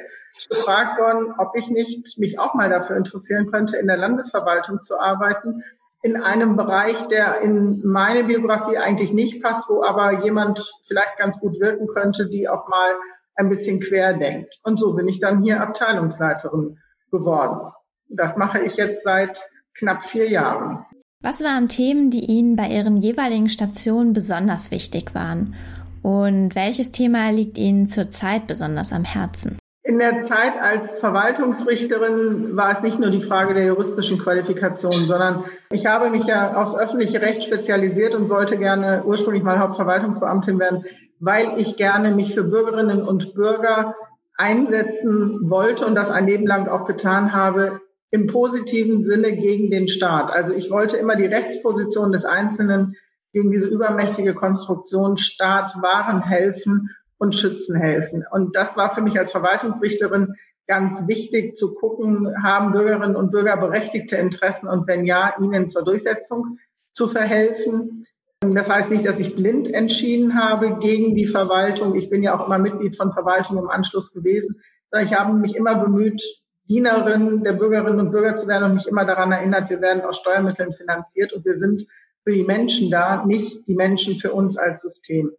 gefragt 0.50 1.00
worden, 1.00 1.34
ob 1.38 1.56
ich 1.56 1.70
nicht 1.70 2.18
mich 2.18 2.38
auch 2.38 2.54
mal 2.54 2.70
dafür 2.70 2.98
interessieren 2.98 3.50
könnte, 3.50 3.78
in 3.78 3.88
der 3.88 3.96
Landesverwaltung 3.96 4.84
zu 4.84 5.00
arbeiten, 5.00 5.64
in 6.06 6.18
einem 6.18 6.56
Bereich, 6.56 6.96
der 7.10 7.42
in 7.42 7.82
meine 7.84 8.26
Biografie 8.26 8.78
eigentlich 8.78 9.12
nicht 9.12 9.42
passt, 9.42 9.68
wo 9.68 9.84
aber 9.84 10.24
jemand 10.24 10.60
vielleicht 10.88 11.18
ganz 11.18 11.40
gut 11.40 11.60
wirken 11.60 11.88
könnte, 11.88 12.30
die 12.30 12.48
auch 12.48 12.68
mal 12.68 12.92
ein 13.34 13.50
bisschen 13.50 13.80
quer 13.80 14.14
denkt. 14.14 14.54
Und 14.62 14.80
so 14.80 14.94
bin 14.94 15.08
ich 15.08 15.20
dann 15.20 15.42
hier 15.42 15.62
Abteilungsleiterin 15.62 16.78
geworden. 17.10 17.72
Das 18.08 18.38
mache 18.38 18.62
ich 18.62 18.76
jetzt 18.76 19.04
seit 19.04 19.50
knapp 19.74 20.04
vier 20.06 20.30
Jahren. 20.30 20.86
Was 21.24 21.44
waren 21.44 21.70
Themen, 21.70 22.12
die 22.12 22.26
Ihnen 22.26 22.56
bei 22.56 22.68
Ihren 22.68 22.98
jeweiligen 22.98 23.50
Stationen 23.50 24.14
besonders 24.14 24.70
wichtig 24.70 25.16
waren? 25.16 25.56
Und 26.04 26.54
welches 26.54 26.92
Thema 26.92 27.32
liegt 27.32 27.58
Ihnen 27.58 27.90
zurzeit 27.90 28.46
besonders 28.46 28.94
am 28.94 29.06
Herzen? 29.06 29.58
In 29.88 30.00
der 30.00 30.24
Zeit 30.24 30.60
als 30.60 30.98
Verwaltungsrichterin 30.98 32.58
war 32.58 32.72
es 32.72 32.82
nicht 32.82 33.00
nur 33.00 33.12
die 33.12 33.22
Frage 33.22 33.54
der 33.54 33.68
juristischen 33.68 34.18
Qualifikation, 34.18 35.06
sondern 35.06 35.44
ich 35.72 35.86
habe 35.86 36.10
mich 36.10 36.26
ja 36.26 36.56
aufs 36.56 36.76
öffentliche 36.76 37.22
Recht 37.22 37.44
spezialisiert 37.44 38.16
und 38.16 38.28
wollte 38.28 38.58
gerne 38.58 39.04
ursprünglich 39.06 39.44
mal 39.44 39.60
Hauptverwaltungsbeamtin 39.60 40.58
werden, 40.58 40.86
weil 41.20 41.60
ich 41.60 41.78
gerne 41.78 42.16
mich 42.16 42.34
für 42.34 42.44
Bürgerinnen 42.44 43.04
und 43.04 43.36
Bürger 43.36 43.94
einsetzen 44.38 45.52
wollte 45.52 45.86
und 45.86 45.94
das 45.94 46.10
ein 46.10 46.26
Leben 46.26 46.48
lang 46.48 46.68
auch 46.68 46.86
getan 46.86 47.34
habe 47.34 47.80
im 48.10 48.26
positiven 48.26 49.06
Sinne 49.06 49.34
gegen 49.34 49.70
den 49.70 49.88
Staat. 49.88 50.32
Also 50.32 50.52
ich 50.54 50.72
wollte 50.72 50.98
immer 50.98 51.16
die 51.16 51.28
Rechtsposition 51.28 52.12
des 52.12 52.26
Einzelnen 52.26 52.96
gegen 53.34 53.52
diese 53.52 53.68
übermächtige 53.68 54.34
Konstruktion 54.34 55.20
Staat 55.20 55.76
wahren 55.80 56.24
helfen 56.24 56.90
und 57.18 57.36
schützen 57.36 57.76
helfen. 57.76 58.26
Und 58.32 58.56
das 58.56 58.76
war 58.76 58.94
für 58.94 59.02
mich 59.02 59.18
als 59.18 59.32
Verwaltungsrichterin 59.32 60.36
ganz 60.68 61.08
wichtig 61.08 61.58
zu 61.58 61.76
gucken, 61.76 62.34
haben 62.44 62.72
Bürgerinnen 62.72 63.16
und 63.16 63.32
Bürger 63.32 63.58
berechtigte 63.58 64.16
Interessen 64.16 64.68
und 64.68 64.88
wenn 64.88 65.06
ja, 65.06 65.36
ihnen 65.40 65.70
zur 65.70 65.84
Durchsetzung 65.84 66.58
zu 66.92 67.08
verhelfen. 67.08 68.06
Das 68.42 68.70
heißt 68.70 68.90
nicht, 68.90 69.06
dass 69.06 69.20
ich 69.20 69.36
blind 69.36 69.72
entschieden 69.72 70.40
habe 70.42 70.78
gegen 70.80 71.16
die 71.16 71.28
Verwaltung. 71.28 71.96
Ich 71.96 72.10
bin 72.10 72.24
ja 72.24 72.38
auch 72.38 72.46
immer 72.46 72.58
Mitglied 72.58 72.98
von 72.98 73.14
Verwaltung 73.14 73.58
im 73.58 73.70
Anschluss 73.70 74.12
gewesen. 74.12 74.62
sondern 74.90 75.08
Ich 75.08 75.14
habe 75.14 75.34
mich 75.34 75.56
immer 75.56 75.76
bemüht, 75.76 76.22
Dienerin 76.68 77.44
der 77.44 77.54
Bürgerinnen 77.54 78.00
und 78.00 78.12
Bürger 78.12 78.36
zu 78.36 78.48
werden 78.48 78.64
und 78.64 78.74
mich 78.76 78.88
immer 78.88 79.06
daran 79.06 79.32
erinnert, 79.32 79.70
wir 79.70 79.82
werden 79.82 80.02
aus 80.02 80.18
Steuermitteln 80.18 80.74
finanziert 80.74 81.32
und 81.32 81.46
wir 81.46 81.58
sind 81.58 81.86
für 82.24 82.34
die 82.34 82.44
Menschen 82.44 82.90
da, 82.90 83.24
nicht 83.24 83.68
die 83.68 83.76
Menschen 83.76 84.18
für 84.18 84.34
uns 84.34 84.58
als 84.58 84.82
System. 84.82 85.32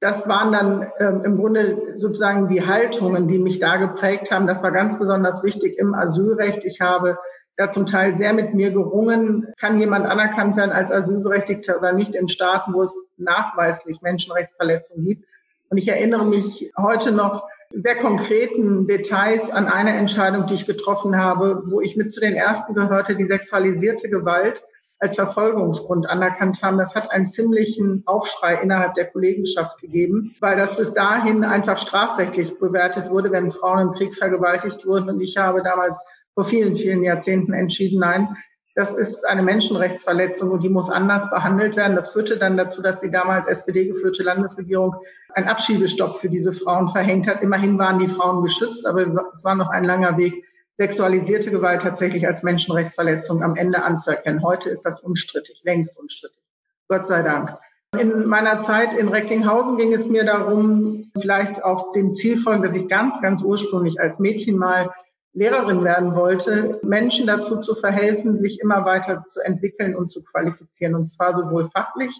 Das 0.00 0.26
waren 0.26 0.50
dann 0.52 0.90
ähm, 0.98 1.24
im 1.24 1.36
Grunde 1.36 1.94
sozusagen 1.98 2.48
die 2.48 2.66
Haltungen, 2.66 3.28
die 3.28 3.38
mich 3.38 3.58
da 3.58 3.76
geprägt 3.76 4.30
haben. 4.30 4.46
Das 4.46 4.62
war 4.62 4.72
ganz 4.72 4.98
besonders 4.98 5.42
wichtig 5.42 5.78
im 5.78 5.94
Asylrecht. 5.94 6.64
Ich 6.64 6.80
habe 6.80 7.18
da 7.56 7.70
zum 7.70 7.86
Teil 7.86 8.16
sehr 8.16 8.32
mit 8.32 8.54
mir 8.54 8.70
gerungen, 8.70 9.48
kann 9.58 9.78
jemand 9.78 10.06
anerkannt 10.06 10.56
werden 10.56 10.70
als 10.70 10.90
Asylberechtigter 10.90 11.76
oder 11.76 11.92
nicht 11.92 12.14
in 12.14 12.30
Staaten, 12.30 12.72
wo 12.72 12.82
es 12.82 12.94
nachweislich 13.18 14.00
Menschenrechtsverletzungen 14.00 15.04
gibt. 15.04 15.26
Und 15.68 15.76
ich 15.76 15.86
erinnere 15.88 16.24
mich 16.24 16.72
heute 16.78 17.12
noch 17.12 17.44
sehr 17.72 17.96
konkreten 17.96 18.86
Details 18.86 19.50
an 19.50 19.68
eine 19.68 19.92
Entscheidung, 19.92 20.46
die 20.46 20.54
ich 20.54 20.66
getroffen 20.66 21.18
habe, 21.18 21.62
wo 21.66 21.82
ich 21.82 21.96
mit 21.96 22.10
zu 22.12 22.20
den 22.20 22.34
ersten 22.34 22.74
gehörte, 22.74 23.14
die 23.14 23.26
sexualisierte 23.26 24.08
Gewalt 24.08 24.62
als 25.00 25.14
Verfolgungsgrund 25.14 26.08
anerkannt 26.08 26.62
haben. 26.62 26.78
Das 26.78 26.94
hat 26.94 27.10
einen 27.10 27.28
ziemlichen 27.28 28.02
Aufschrei 28.06 28.60
innerhalb 28.62 28.94
der 28.94 29.06
Kollegenschaft 29.06 29.80
gegeben, 29.80 30.34
weil 30.40 30.58
das 30.58 30.76
bis 30.76 30.92
dahin 30.92 31.42
einfach 31.42 31.78
strafrechtlich 31.78 32.58
bewertet 32.58 33.10
wurde, 33.10 33.32
wenn 33.32 33.50
Frauen 33.50 33.88
im 33.88 33.92
Krieg 33.94 34.14
vergewaltigt 34.14 34.86
wurden. 34.86 35.08
Und 35.08 35.20
ich 35.20 35.38
habe 35.38 35.62
damals 35.62 36.00
vor 36.34 36.44
vielen, 36.44 36.76
vielen 36.76 37.02
Jahrzehnten 37.02 37.54
entschieden, 37.54 38.00
nein, 38.00 38.36
das 38.74 38.92
ist 38.92 39.26
eine 39.26 39.42
Menschenrechtsverletzung 39.42 40.50
und 40.50 40.62
die 40.62 40.68
muss 40.68 40.90
anders 40.90 41.28
behandelt 41.30 41.76
werden. 41.76 41.96
Das 41.96 42.10
führte 42.10 42.36
dann 42.36 42.56
dazu, 42.56 42.82
dass 42.82 43.00
die 43.00 43.10
damals 43.10 43.46
SPD-geführte 43.48 44.22
Landesregierung 44.22 44.94
einen 45.34 45.48
Abschiebestopp 45.48 46.20
für 46.20 46.28
diese 46.28 46.52
Frauen 46.52 46.90
verhängt 46.92 47.26
hat. 47.26 47.42
Immerhin 47.42 47.78
waren 47.78 47.98
die 47.98 48.08
Frauen 48.08 48.42
geschützt, 48.42 48.86
aber 48.86 49.06
es 49.34 49.44
war 49.44 49.54
noch 49.54 49.70
ein 49.70 49.84
langer 49.84 50.16
Weg, 50.18 50.44
sexualisierte 50.80 51.50
Gewalt 51.50 51.82
tatsächlich 51.82 52.26
als 52.26 52.42
Menschenrechtsverletzung 52.42 53.42
am 53.42 53.54
Ende 53.54 53.82
anzuerkennen. 53.82 54.42
Heute 54.42 54.70
ist 54.70 54.80
das 54.80 55.00
unstrittig, 55.00 55.60
längst 55.62 55.94
unstrittig. 55.98 56.42
Gott 56.88 57.06
sei 57.06 57.20
Dank. 57.20 57.54
In 57.98 58.26
meiner 58.26 58.62
Zeit 58.62 58.94
in 58.94 59.08
Recklinghausen 59.08 59.76
ging 59.76 59.92
es 59.92 60.06
mir 60.06 60.24
darum, 60.24 61.10
vielleicht 61.20 61.62
auch 61.62 61.92
dem 61.92 62.14
Ziel 62.14 62.38
folgen, 62.38 62.62
dass 62.62 62.74
ich 62.74 62.88
ganz, 62.88 63.20
ganz 63.20 63.42
ursprünglich 63.42 64.00
als 64.00 64.18
Mädchen 64.18 64.56
mal 64.56 64.90
Lehrerin 65.34 65.84
werden 65.84 66.14
wollte, 66.14 66.80
Menschen 66.82 67.26
dazu 67.26 67.60
zu 67.60 67.74
verhelfen, 67.74 68.38
sich 68.38 68.58
immer 68.60 68.86
weiter 68.86 69.26
zu 69.28 69.40
entwickeln 69.40 69.94
und 69.94 70.10
zu 70.10 70.24
qualifizieren. 70.24 70.94
Und 70.94 71.08
zwar 71.08 71.36
sowohl 71.36 71.68
fachlich, 71.68 72.18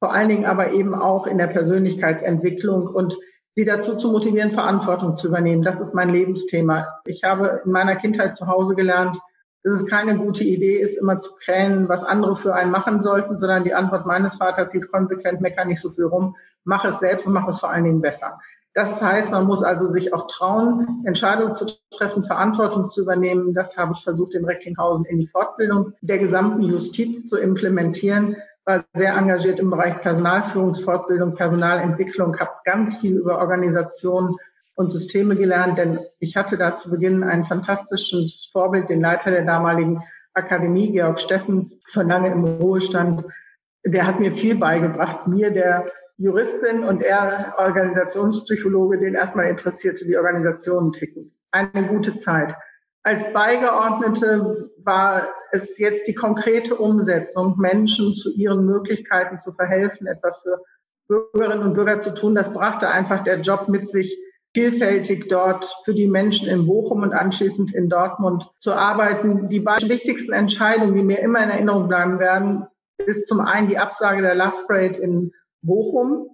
vor 0.00 0.12
allen 0.12 0.30
Dingen 0.30 0.46
aber 0.46 0.72
eben 0.72 0.96
auch 0.96 1.28
in 1.28 1.38
der 1.38 1.46
Persönlichkeitsentwicklung 1.46 2.88
und 2.88 3.16
sie 3.54 3.64
dazu 3.64 3.96
zu 3.96 4.10
motivieren, 4.10 4.52
Verantwortung 4.52 5.16
zu 5.16 5.28
übernehmen. 5.28 5.62
Das 5.62 5.80
ist 5.80 5.94
mein 5.94 6.10
Lebensthema. 6.10 6.86
Ich 7.04 7.24
habe 7.24 7.62
in 7.64 7.72
meiner 7.72 7.96
Kindheit 7.96 8.36
zu 8.36 8.46
Hause 8.46 8.74
gelernt, 8.74 9.18
dass 9.62 9.74
es 9.74 9.86
keine 9.86 10.16
gute 10.16 10.44
Idee 10.44 10.78
ist, 10.78 10.96
immer 10.96 11.20
zu 11.20 11.34
kränen, 11.44 11.88
was 11.88 12.02
andere 12.02 12.36
für 12.36 12.54
einen 12.54 12.70
machen 12.70 13.02
sollten, 13.02 13.38
sondern 13.38 13.64
die 13.64 13.74
Antwort 13.74 14.06
meines 14.06 14.36
Vaters 14.36 14.72
hieß 14.72 14.90
konsequent, 14.90 15.40
mecker 15.40 15.64
nicht 15.64 15.80
so 15.80 15.90
viel 15.90 16.04
rum, 16.04 16.36
mach 16.64 16.84
es 16.84 16.98
selbst 16.98 17.26
und 17.26 17.34
mach 17.34 17.46
es 17.48 17.60
vor 17.60 17.70
allen 17.70 17.84
Dingen 17.84 18.00
besser. 18.00 18.38
Das 18.72 19.02
heißt, 19.02 19.32
man 19.32 19.46
muss 19.46 19.64
also 19.64 19.88
sich 19.88 20.14
auch 20.14 20.28
trauen, 20.28 21.02
Entscheidungen 21.04 21.56
zu 21.56 21.66
treffen, 21.90 22.24
Verantwortung 22.24 22.88
zu 22.90 23.02
übernehmen. 23.02 23.52
Das 23.52 23.76
habe 23.76 23.94
ich 23.96 24.04
versucht, 24.04 24.34
in 24.34 24.44
Recklinghausen 24.44 25.04
in 25.06 25.18
die 25.18 25.26
Fortbildung 25.26 25.92
der 26.02 26.18
gesamten 26.18 26.62
Justiz 26.62 27.26
zu 27.26 27.36
implementieren. 27.36 28.36
War 28.70 28.84
sehr 28.94 29.16
engagiert 29.16 29.58
im 29.58 29.68
Bereich 29.68 30.00
Personalführungsfortbildung, 30.00 31.34
Personalentwicklung, 31.34 32.38
habe 32.38 32.52
ganz 32.64 32.96
viel 32.98 33.16
über 33.16 33.38
Organisationen 33.38 34.36
und 34.76 34.92
Systeme 34.92 35.34
gelernt, 35.34 35.76
denn 35.76 35.98
ich 36.20 36.36
hatte 36.36 36.56
da 36.56 36.76
zu 36.76 36.88
Beginn 36.88 37.24
ein 37.24 37.44
fantastisches 37.46 38.48
Vorbild, 38.52 38.88
den 38.88 39.00
Leiter 39.00 39.32
der 39.32 39.44
damaligen 39.44 40.00
Akademie, 40.34 40.92
Georg 40.92 41.18
Steffens, 41.18 41.80
von 41.92 42.06
lange 42.06 42.30
im 42.30 42.44
Ruhestand. 42.44 43.24
Der 43.84 44.06
hat 44.06 44.20
mir 44.20 44.32
viel 44.32 44.54
beigebracht, 44.54 45.26
mir, 45.26 45.50
der 45.50 45.86
Juristin 46.18 46.84
und 46.84 47.02
er 47.02 47.54
Organisationspsychologe, 47.58 48.98
den 48.98 49.16
erstmal 49.16 49.46
interessierte, 49.46 50.06
wie 50.06 50.16
Organisationen 50.16 50.92
ticken. 50.92 51.32
Eine 51.50 51.88
gute 51.88 52.16
Zeit. 52.18 52.54
Als 53.02 53.32
Beigeordnete 53.32 54.70
war 54.84 55.26
es 55.52 55.78
jetzt 55.78 56.06
die 56.06 56.14
konkrete 56.14 56.76
Umsetzung, 56.76 57.56
Menschen 57.58 58.14
zu 58.14 58.30
ihren 58.34 58.66
Möglichkeiten 58.66 59.40
zu 59.40 59.52
verhelfen, 59.52 60.06
etwas 60.06 60.42
für 60.42 60.62
Bürgerinnen 61.08 61.62
und 61.62 61.74
Bürger 61.74 62.00
zu 62.02 62.12
tun. 62.12 62.34
Das 62.34 62.52
brachte 62.52 62.88
einfach 62.88 63.24
der 63.24 63.40
Job 63.40 63.68
mit 63.68 63.90
sich, 63.90 64.18
vielfältig 64.52 65.28
dort 65.28 65.72
für 65.84 65.94
die 65.94 66.08
Menschen 66.08 66.48
in 66.48 66.66
Bochum 66.66 67.02
und 67.02 67.12
anschließend 67.12 67.72
in 67.74 67.88
Dortmund 67.88 68.50
zu 68.58 68.72
arbeiten. 68.72 69.48
Die 69.48 69.60
beiden 69.60 69.88
wichtigsten 69.88 70.32
Entscheidungen, 70.32 70.94
die 70.94 71.02
mir 71.02 71.20
immer 71.20 71.42
in 71.42 71.50
Erinnerung 71.50 71.88
bleiben 71.88 72.18
werden, 72.18 72.66
ist 72.98 73.28
zum 73.28 73.40
einen 73.40 73.68
die 73.68 73.78
Absage 73.78 74.22
der 74.22 74.34
Love 74.34 74.64
Parade 74.66 74.98
in 74.98 75.32
Bochum. 75.62 76.28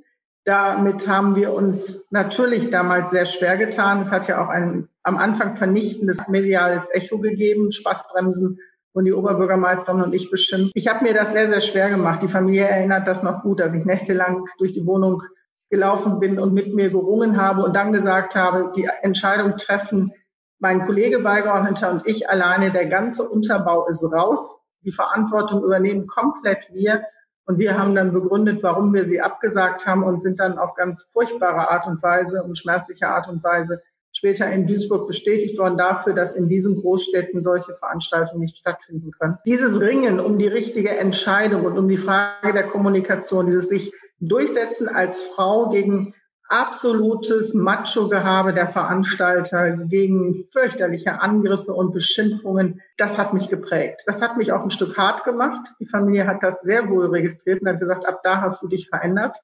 Damit 0.44 1.06
haben 1.06 1.37
wir 1.37 1.52
uns 1.52 2.04
natürlich 2.11 2.70
damals 2.70 3.11
sehr 3.11 3.26
schwer 3.26 3.56
getan. 3.56 4.02
Es 4.02 4.11
hat 4.11 4.28
ja 4.28 4.42
auch 4.42 4.49
ein 4.49 4.88
am 5.06 5.18
Anfang 5.18 5.56
vernichtendes 5.56 6.18
mediales 6.26 6.82
Echo 6.90 7.20
gegeben, 7.20 7.70
Spaßbremsen 7.70 8.58
und 8.92 9.04
die 9.04 9.12
Oberbürgermeisterin 9.12 10.02
und 10.02 10.12
ich 10.12 10.32
bestimmt. 10.32 10.72
Ich 10.75 10.88
habe 10.88 11.04
mir 11.04 11.14
das 11.14 11.30
sehr, 11.30 11.48
sehr 11.48 11.60
schwer 11.60 11.90
gemacht. 11.90 12.22
Die 12.22 12.28
Familie 12.28 12.66
erinnert 12.66 13.06
das 13.06 13.22
noch 13.22 13.42
gut, 13.42 13.60
dass 13.60 13.72
ich 13.72 13.84
nächtelang 13.84 14.46
durch 14.58 14.72
die 14.72 14.84
Wohnung 14.84 15.22
gelaufen 15.70 16.18
bin 16.18 16.40
und 16.40 16.54
mit 16.54 16.75
mir 16.75 16.90
gerungen 16.90 17.40
habe 17.40 17.62
und 17.62 17.76
dann 17.76 17.92
gesagt 17.92 18.34
habe, 18.34 18.72
die 18.75 18.88
Entscheidung 19.02 19.56
treffen 19.56 20.12
mein 20.58 20.84
Kollege 20.86 21.20
Beigeordneter 21.20 21.92
und 21.92 22.06
ich 22.06 22.28
alleine, 22.28 22.72
der 22.72 22.86
ganze 22.86 23.28
Unterbau 23.28 23.86
ist 23.86 24.02
raus. 24.02 24.58
Die 24.82 24.92
Verantwortung 24.92 25.62
übernehmen 25.62 26.08
komplett 26.08 26.68
wir. 26.72 27.04
Und 27.44 27.58
wir 27.58 27.78
haben 27.78 27.94
dann 27.94 28.12
begründet, 28.12 28.64
warum 28.64 28.92
wir 28.92 29.06
sie 29.06 29.20
abgesagt 29.20 29.86
haben 29.86 30.02
und 30.02 30.20
sind 30.22 30.40
dann 30.40 30.58
auf 30.58 30.75
ganz 30.75 31.06
furchtbare 31.12 31.70
Art 31.70 31.86
und 31.86 32.02
Weise 32.02 32.42
und 32.42 32.58
schmerzliche 32.58 33.06
Art 33.06 33.28
und 33.28 33.44
Weise 33.44 33.80
später 34.16 34.50
in 34.50 34.66
Duisburg 34.66 35.06
bestätigt 35.06 35.58
worden 35.58 35.76
dafür, 35.76 36.14
dass 36.14 36.35
in 36.35 36.49
diesen 36.49 36.80
Großstädten 36.80 37.42
solche 37.42 37.75
Veranstaltungen 37.75 38.40
nicht 38.40 38.56
stattfinden 38.56 39.11
können. 39.12 39.38
Dieses 39.44 39.78
Ringen 39.78 40.20
um 40.20 40.38
die 40.38 40.49
richtige 40.49 40.90
Entscheidung 40.90 41.64
und 41.64 41.76
um 41.78 41.88
die 41.88 41.99
Frage 41.99 42.52
der 42.52 42.64
Kommunikation, 42.64 43.46
dieses 43.46 43.68
sich 43.68 43.92
durchsetzen 44.20 44.88
als 44.88 45.20
Frau 45.35 45.68
gegen 45.68 46.14
absolutes 46.49 47.54
Macho-Gehabe 47.54 48.54
der 48.54 48.68
Veranstalter 48.68 49.73
gegen 49.88 50.49
fürchterliche 50.52 51.20
Angriffe 51.20 51.75
und 51.75 51.92
Beschimpfungen, 51.92 52.80
das 52.96 53.18
hat 53.18 53.35
mich 53.35 53.49
geprägt. 53.49 54.02
Das 54.06 54.23
hat 54.23 54.37
mich 54.37 54.52
auch 54.52 54.62
ein 54.62 54.70
Stück 54.70 54.96
hart 54.96 55.25
gemacht. 55.25 55.75
Die 55.80 55.87
Familie 55.87 56.26
hat 56.26 56.42
das 56.42 56.61
sehr 56.61 56.88
wohl 56.88 57.08
registriert 57.08 57.61
und 57.61 57.68
hat 57.68 57.80
gesagt, 57.80 58.06
ab 58.06 58.20
da 58.23 58.40
hast 58.40 58.62
du 58.62 58.68
dich 58.68 58.88
verändert. 58.88 59.37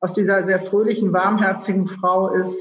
Aus 0.00 0.12
dieser 0.12 0.44
sehr 0.44 0.60
fröhlichen, 0.60 1.12
warmherzigen 1.12 1.88
Frau 1.88 2.28
ist 2.34 2.56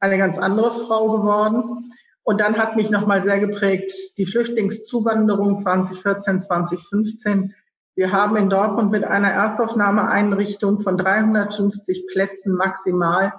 eine 0.00 0.18
ganz 0.18 0.38
andere 0.38 0.86
Frau 0.86 1.18
geworden. 1.18 1.90
Und 2.22 2.40
dann 2.40 2.58
hat 2.58 2.76
mich 2.76 2.90
nochmal 2.90 3.22
sehr 3.22 3.40
geprägt 3.40 3.92
die 4.18 4.26
Flüchtlingszuwanderung 4.26 5.58
2014, 5.58 6.42
2015. 6.42 7.54
Wir 7.94 8.12
haben 8.12 8.36
in 8.36 8.50
Dortmund 8.50 8.92
mit 8.92 9.04
einer 9.04 9.30
Erstaufnahmeeinrichtung 9.30 10.82
von 10.82 10.98
350 10.98 12.06
Plätzen 12.12 12.54
maximal 12.54 13.32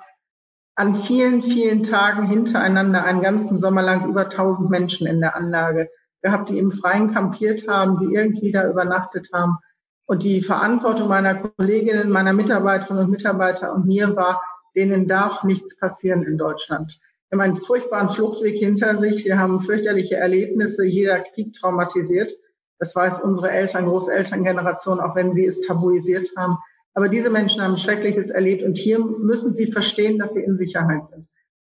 an 0.75 1.03
vielen, 1.03 1.41
vielen 1.41 1.83
Tagen 1.83 2.23
hintereinander 2.23 3.03
einen 3.03 3.21
ganzen 3.21 3.59
Sommer 3.59 3.81
lang 3.81 4.09
über 4.09 4.23
1000 4.23 4.69
Menschen 4.69 5.07
in 5.07 5.19
der 5.19 5.35
Anlage 5.35 5.89
gehabt, 6.21 6.49
die 6.49 6.57
im 6.57 6.71
Freien 6.71 7.13
kampiert 7.13 7.67
haben, 7.67 7.99
die 7.99 8.15
irgendwie 8.15 8.51
da 8.51 8.67
übernachtet 8.67 9.29
haben. 9.33 9.57
Und 10.05 10.23
die 10.23 10.41
Verantwortung 10.41 11.09
meiner 11.09 11.35
Kolleginnen, 11.35 12.09
meiner 12.09 12.33
Mitarbeiterinnen 12.33 13.05
und 13.05 13.11
Mitarbeiter 13.11 13.73
und 13.73 13.85
mir 13.85 14.15
war, 14.15 14.41
denen 14.75 15.07
darf 15.07 15.43
nichts 15.43 15.77
passieren 15.77 16.23
in 16.23 16.37
Deutschland. 16.37 16.99
Wir 17.29 17.37
haben 17.37 17.51
einen 17.51 17.63
furchtbaren 17.63 18.09
Fluchtweg 18.09 18.57
hinter 18.57 18.97
sich. 18.97 19.23
Sie 19.23 19.33
haben 19.33 19.61
fürchterliche 19.61 20.15
Erlebnisse. 20.15 20.85
Jeder 20.85 21.19
Krieg 21.19 21.53
traumatisiert. 21.53 22.31
Das 22.79 22.95
weiß 22.95 23.21
unsere 23.21 23.51
Eltern, 23.51 23.85
Großelterngeneration, 23.85 24.99
auch 24.99 25.15
wenn 25.15 25.33
sie 25.33 25.45
es 25.45 25.61
tabuisiert 25.61 26.29
haben. 26.37 26.57
Aber 26.93 27.07
diese 27.07 27.29
Menschen 27.29 27.61
haben 27.61 27.77
Schreckliches 27.77 28.29
erlebt 28.29 28.63
und 28.63 28.77
hier 28.77 28.99
müssen 28.99 29.53
sie 29.53 29.71
verstehen, 29.71 30.17
dass 30.17 30.33
sie 30.33 30.43
in 30.43 30.57
Sicherheit 30.57 31.07
sind. 31.07 31.27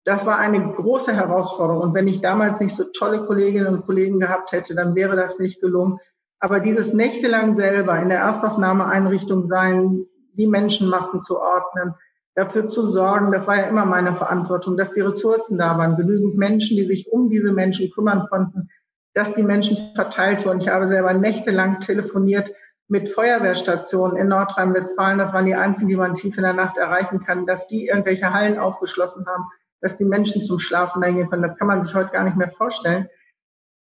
Das 0.04 0.24
war 0.24 0.38
eine 0.38 0.72
große 0.72 1.12
Herausforderung. 1.12 1.82
Und 1.82 1.94
wenn 1.94 2.08
ich 2.08 2.20
damals 2.20 2.60
nicht 2.60 2.76
so 2.76 2.84
tolle 2.84 3.26
Kolleginnen 3.26 3.66
und 3.66 3.86
Kollegen 3.86 4.20
gehabt 4.20 4.52
hätte, 4.52 4.74
dann 4.74 4.94
wäre 4.94 5.16
das 5.16 5.38
nicht 5.38 5.60
gelungen. 5.60 5.98
Aber 6.38 6.60
dieses 6.60 6.94
nächtelang 6.94 7.54
selber 7.54 8.00
in 8.00 8.08
der 8.08 8.20
Erstaufnahmeeinrichtung 8.20 9.48
sein, 9.48 10.06
die 10.34 10.46
Menschenmassen 10.46 11.22
zu 11.22 11.38
ordnen, 11.38 11.94
dafür 12.34 12.68
zu 12.68 12.90
sorgen, 12.90 13.32
das 13.32 13.46
war 13.46 13.56
ja 13.56 13.64
immer 13.64 13.84
meine 13.84 14.16
Verantwortung, 14.16 14.76
dass 14.76 14.92
die 14.92 15.00
Ressourcen 15.00 15.58
da 15.58 15.76
waren, 15.76 15.96
genügend 15.96 16.36
Menschen, 16.36 16.76
die 16.76 16.86
sich 16.86 17.08
um 17.10 17.28
diese 17.28 17.52
Menschen 17.52 17.90
kümmern 17.90 18.26
konnten, 18.30 18.68
dass 19.14 19.32
die 19.34 19.42
Menschen 19.42 19.76
verteilt 19.94 20.46
wurden. 20.46 20.60
Ich 20.60 20.68
habe 20.68 20.88
selber 20.88 21.12
nächtelang 21.12 21.80
telefoniert 21.80 22.50
mit 22.88 23.08
Feuerwehrstationen 23.08 24.16
in 24.16 24.28
Nordrhein-Westfalen. 24.28 25.18
Das 25.18 25.32
waren 25.32 25.46
die 25.46 25.54
einzigen, 25.54 25.88
die 25.88 25.96
man 25.96 26.14
tief 26.14 26.36
in 26.36 26.42
der 26.42 26.52
Nacht 26.52 26.76
erreichen 26.76 27.20
kann, 27.20 27.46
dass 27.46 27.66
die 27.66 27.86
irgendwelche 27.86 28.32
Hallen 28.32 28.58
aufgeschlossen 28.58 29.26
haben, 29.26 29.44
dass 29.80 29.96
die 29.96 30.04
Menschen 30.04 30.44
zum 30.44 30.58
Schlafen 30.58 31.00
da 31.00 31.08
hingehen 31.08 31.30
können. 31.30 31.42
Das 31.42 31.56
kann 31.56 31.68
man 31.68 31.82
sich 31.82 31.94
heute 31.94 32.10
gar 32.10 32.24
nicht 32.24 32.36
mehr 32.36 32.50
vorstellen. 32.50 33.08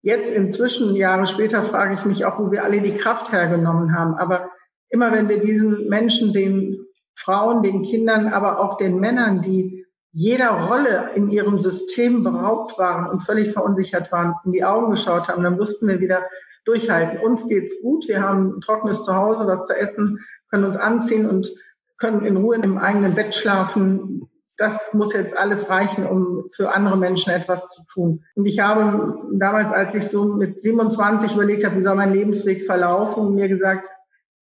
Jetzt 0.02 0.32
inzwischen, 0.32 0.96
Jahre 0.96 1.26
später, 1.26 1.64
frage 1.64 1.96
ich 1.96 2.06
mich 2.06 2.26
auch, 2.26 2.38
wo 2.38 2.52
wir 2.52 2.64
alle 2.64 2.82
die 2.82 2.96
Kraft 2.96 3.32
hergenommen 3.32 3.98
haben. 3.98 4.16
Aber 4.16 4.52
immer 4.90 5.12
wenn 5.12 5.30
wir 5.30 5.40
diesen 5.40 5.90
Menschen, 5.90 6.32
den 6.32 6.85
Frauen, 7.16 7.64
den 7.64 7.84
Kindern, 7.84 8.28
aber 8.28 8.60
auch 8.60 8.78
den 8.78 9.00
Männern, 9.00 9.42
die 9.42 9.86
jeder 10.12 10.50
Rolle 10.68 11.12
in 11.16 11.30
ihrem 11.30 11.60
System 11.60 12.24
beraubt 12.24 12.78
waren 12.78 13.10
und 13.10 13.22
völlig 13.22 13.52
verunsichert 13.52 14.12
waren, 14.12 14.36
in 14.46 14.54
die 14.54 14.64
Augen 14.64 14.92
geschaut 14.92 15.28
haben, 15.28 15.44
dann 15.44 15.58
wussten 15.58 15.88
wir 15.88 16.00
wieder 16.00 16.24
durchhalten. 16.64 17.20
Uns 17.20 17.46
geht's 17.48 17.74
gut, 17.82 18.08
wir 18.08 18.22
haben 18.22 18.58
ein 18.58 18.62
trockenes 18.62 19.04
Zuhause, 19.04 19.46
was 19.46 19.68
zu 19.68 19.76
essen, 19.76 20.20
können 20.50 20.64
uns 20.64 20.78
anziehen 20.78 21.30
und 21.30 21.52
können 21.98 22.26
in 22.26 22.38
Ruhe 22.38 22.58
im 22.58 22.78
eigenen 22.78 23.16
Bett 23.16 23.36
schlafen 23.36 24.30
das 24.58 24.94
muss 24.94 25.14
jetzt 25.14 25.38
alles 25.38 25.70
reichen, 25.70 26.06
um 26.06 26.50
für 26.56 26.74
andere 26.74 26.98
Menschen 26.98 27.32
etwas 27.32 27.62
zu 27.70 27.84
tun. 27.92 28.24
Und 28.36 28.46
ich 28.46 28.60
habe 28.60 29.18
damals, 29.34 29.72
als 29.72 29.96
ich 29.96 30.08
so 30.08 30.24
mit 30.24 30.62
27 30.62 31.34
überlegt 31.34 31.66
habe, 31.66 31.78
wie 31.78 31.82
soll 31.82 31.96
mein 31.96 32.14
Lebensweg 32.14 32.66
verlaufen, 32.66 33.36
mir 33.36 33.50
gesagt, 33.50 33.84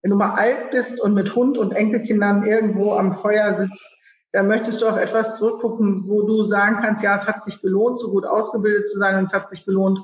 wenn 0.04 0.12
du 0.12 0.18
mal 0.18 0.36
alt 0.36 0.72
bist 0.72 1.00
und 1.00 1.16
mit 1.16 1.34
Hund 1.34 1.58
und 1.58 1.72
Enkelkindern 1.72 2.46
irgendwo 2.46 2.94
am 2.94 3.18
Feuer 3.20 3.58
sitzt, 3.58 4.00
dann 4.34 4.48
möchtest 4.48 4.82
du 4.82 4.88
auf 4.88 4.98
etwas 4.98 5.38
zurückgucken, 5.38 6.08
wo 6.08 6.24
du 6.24 6.44
sagen 6.46 6.80
kannst, 6.82 7.04
ja, 7.04 7.16
es 7.16 7.26
hat 7.26 7.44
sich 7.44 7.62
gelohnt, 7.62 8.02
so 8.02 8.12
gut 8.12 8.26
ausgebildet 8.26 8.90
zu 8.90 9.00
sein 9.00 9.18
und 9.18 9.26
es 9.26 9.34
hat 9.34 9.50
sich 9.50 9.66
gelohnt, 9.66 10.00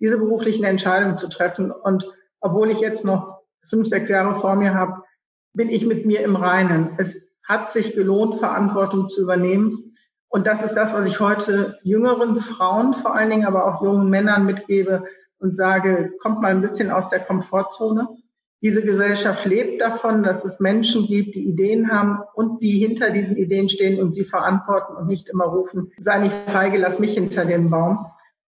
diese 0.00 0.18
beruflichen 0.18 0.64
Entscheidungen 0.64 1.18
zu 1.18 1.28
treffen. 1.28 1.70
Und 1.70 2.10
obwohl 2.40 2.70
ich 2.70 2.80
jetzt 2.80 3.04
noch 3.04 3.42
fünf, 3.68 3.88
sechs 3.88 4.08
Jahre 4.08 4.40
vor 4.40 4.56
mir 4.56 4.74
habe, 4.74 5.02
bin 5.52 5.68
ich 5.68 5.84
mit 5.84 6.06
mir 6.06 6.22
im 6.22 6.36
Reinen. 6.36 6.94
Es 6.96 7.14
hat 7.46 7.72
sich 7.72 7.92
gelohnt, 7.92 8.38
Verantwortung 8.38 9.10
zu 9.10 9.20
übernehmen. 9.20 9.96
Und 10.28 10.46
das 10.46 10.62
ist 10.62 10.74
das, 10.74 10.94
was 10.94 11.06
ich 11.06 11.20
heute 11.20 11.78
jüngeren 11.82 12.40
Frauen 12.40 12.94
vor 12.94 13.14
allen 13.14 13.28
Dingen, 13.28 13.46
aber 13.46 13.66
auch 13.66 13.82
jungen 13.82 14.08
Männern 14.08 14.46
mitgebe 14.46 15.04
und 15.40 15.54
sage, 15.56 16.14
kommt 16.22 16.40
mal 16.40 16.52
ein 16.52 16.62
bisschen 16.62 16.90
aus 16.90 17.10
der 17.10 17.20
Komfortzone. 17.20 18.08
Diese 18.62 18.82
Gesellschaft 18.82 19.44
lebt 19.44 19.82
davon, 19.82 20.22
dass 20.22 20.44
es 20.44 20.60
Menschen 20.60 21.06
gibt, 21.06 21.34
die 21.34 21.48
Ideen 21.48 21.90
haben 21.90 22.20
und 22.34 22.62
die 22.62 22.78
hinter 22.78 23.10
diesen 23.10 23.36
Ideen 23.36 23.68
stehen 23.68 24.00
und 24.00 24.14
sie 24.14 24.24
verantworten 24.24 24.94
und 24.96 25.08
nicht 25.08 25.28
immer 25.28 25.44
rufen, 25.44 25.90
sei 25.98 26.18
nicht 26.18 26.36
feige, 26.46 26.78
lass 26.78 26.98
mich 26.98 27.14
hinter 27.14 27.44
den 27.44 27.68
Baum 27.68 28.06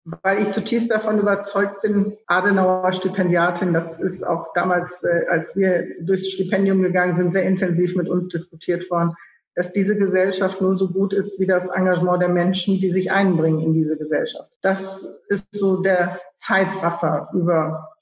weil 0.06 0.42
ich 0.42 0.50
zutiefst 0.52 0.92
davon 0.92 1.20
überzeugt 1.20 1.82
bin, 1.82 2.18
Adenauer 2.28 2.92
Stipendiatin, 2.92 3.74
das 3.74 4.00
ist 4.00 4.26
auch 4.26 4.54
damals, 4.54 5.02
äh, 5.04 5.26
als 5.30 5.56
wir 5.56 5.86
durchs 6.02 6.30
Stipendium 6.30 6.82
gegangen 6.82 7.16
sind, 7.16 7.32
sehr 7.32 7.44
intensiv 7.44 7.96
mit 7.96 8.10
uns 8.10 8.28
diskutiert 8.28 8.90
worden, 8.92 9.16
dass 9.56 9.72
diese 9.72 9.96
Gesellschaft 9.96 10.62
nur 10.62 10.78
so 10.78 10.90
gut 10.90 11.14
ist 11.14 11.40
wie 11.40 11.46
das 11.46 11.70
Engagement 11.70 12.22
der 12.22 12.30
Menschen, 12.30 12.80
die 12.80 12.92
sich 12.92 13.12
einbringen 13.12 13.60
in 13.60 13.74
diese 13.74 13.98
Gesellschaft. 13.98 14.50
Das 14.62 14.80
ist 15.28 15.46
so 15.52 15.82
der 15.82 16.20
Zeitraffer 16.38 17.30
über 17.34 17.93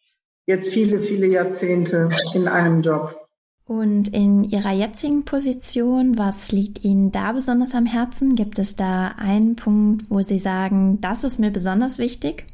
jetzt 0.46 0.70
viele, 0.70 1.02
viele 1.02 1.28
Jahrzehnte 1.28 2.10
in 2.34 2.48
einem 2.48 2.82
Job. 2.82 3.18
Und 3.66 4.14
in 4.14 4.44
Ihrer 4.44 4.72
jetzigen 4.72 5.24
Position, 5.24 6.18
was 6.18 6.52
liegt 6.52 6.84
Ihnen 6.84 7.12
da 7.12 7.32
besonders 7.32 7.74
am 7.74 7.86
Herzen? 7.86 8.36
Gibt 8.36 8.60
es 8.60 8.76
da 8.76 9.14
einen 9.18 9.56
Punkt, 9.56 10.06
wo 10.10 10.22
Sie 10.22 10.40
sagen, 10.40 11.00
das 11.00 11.24
ist 11.24 11.40
mir 11.40 11.52
besonders 11.52 11.98
wichtig? 11.98 12.46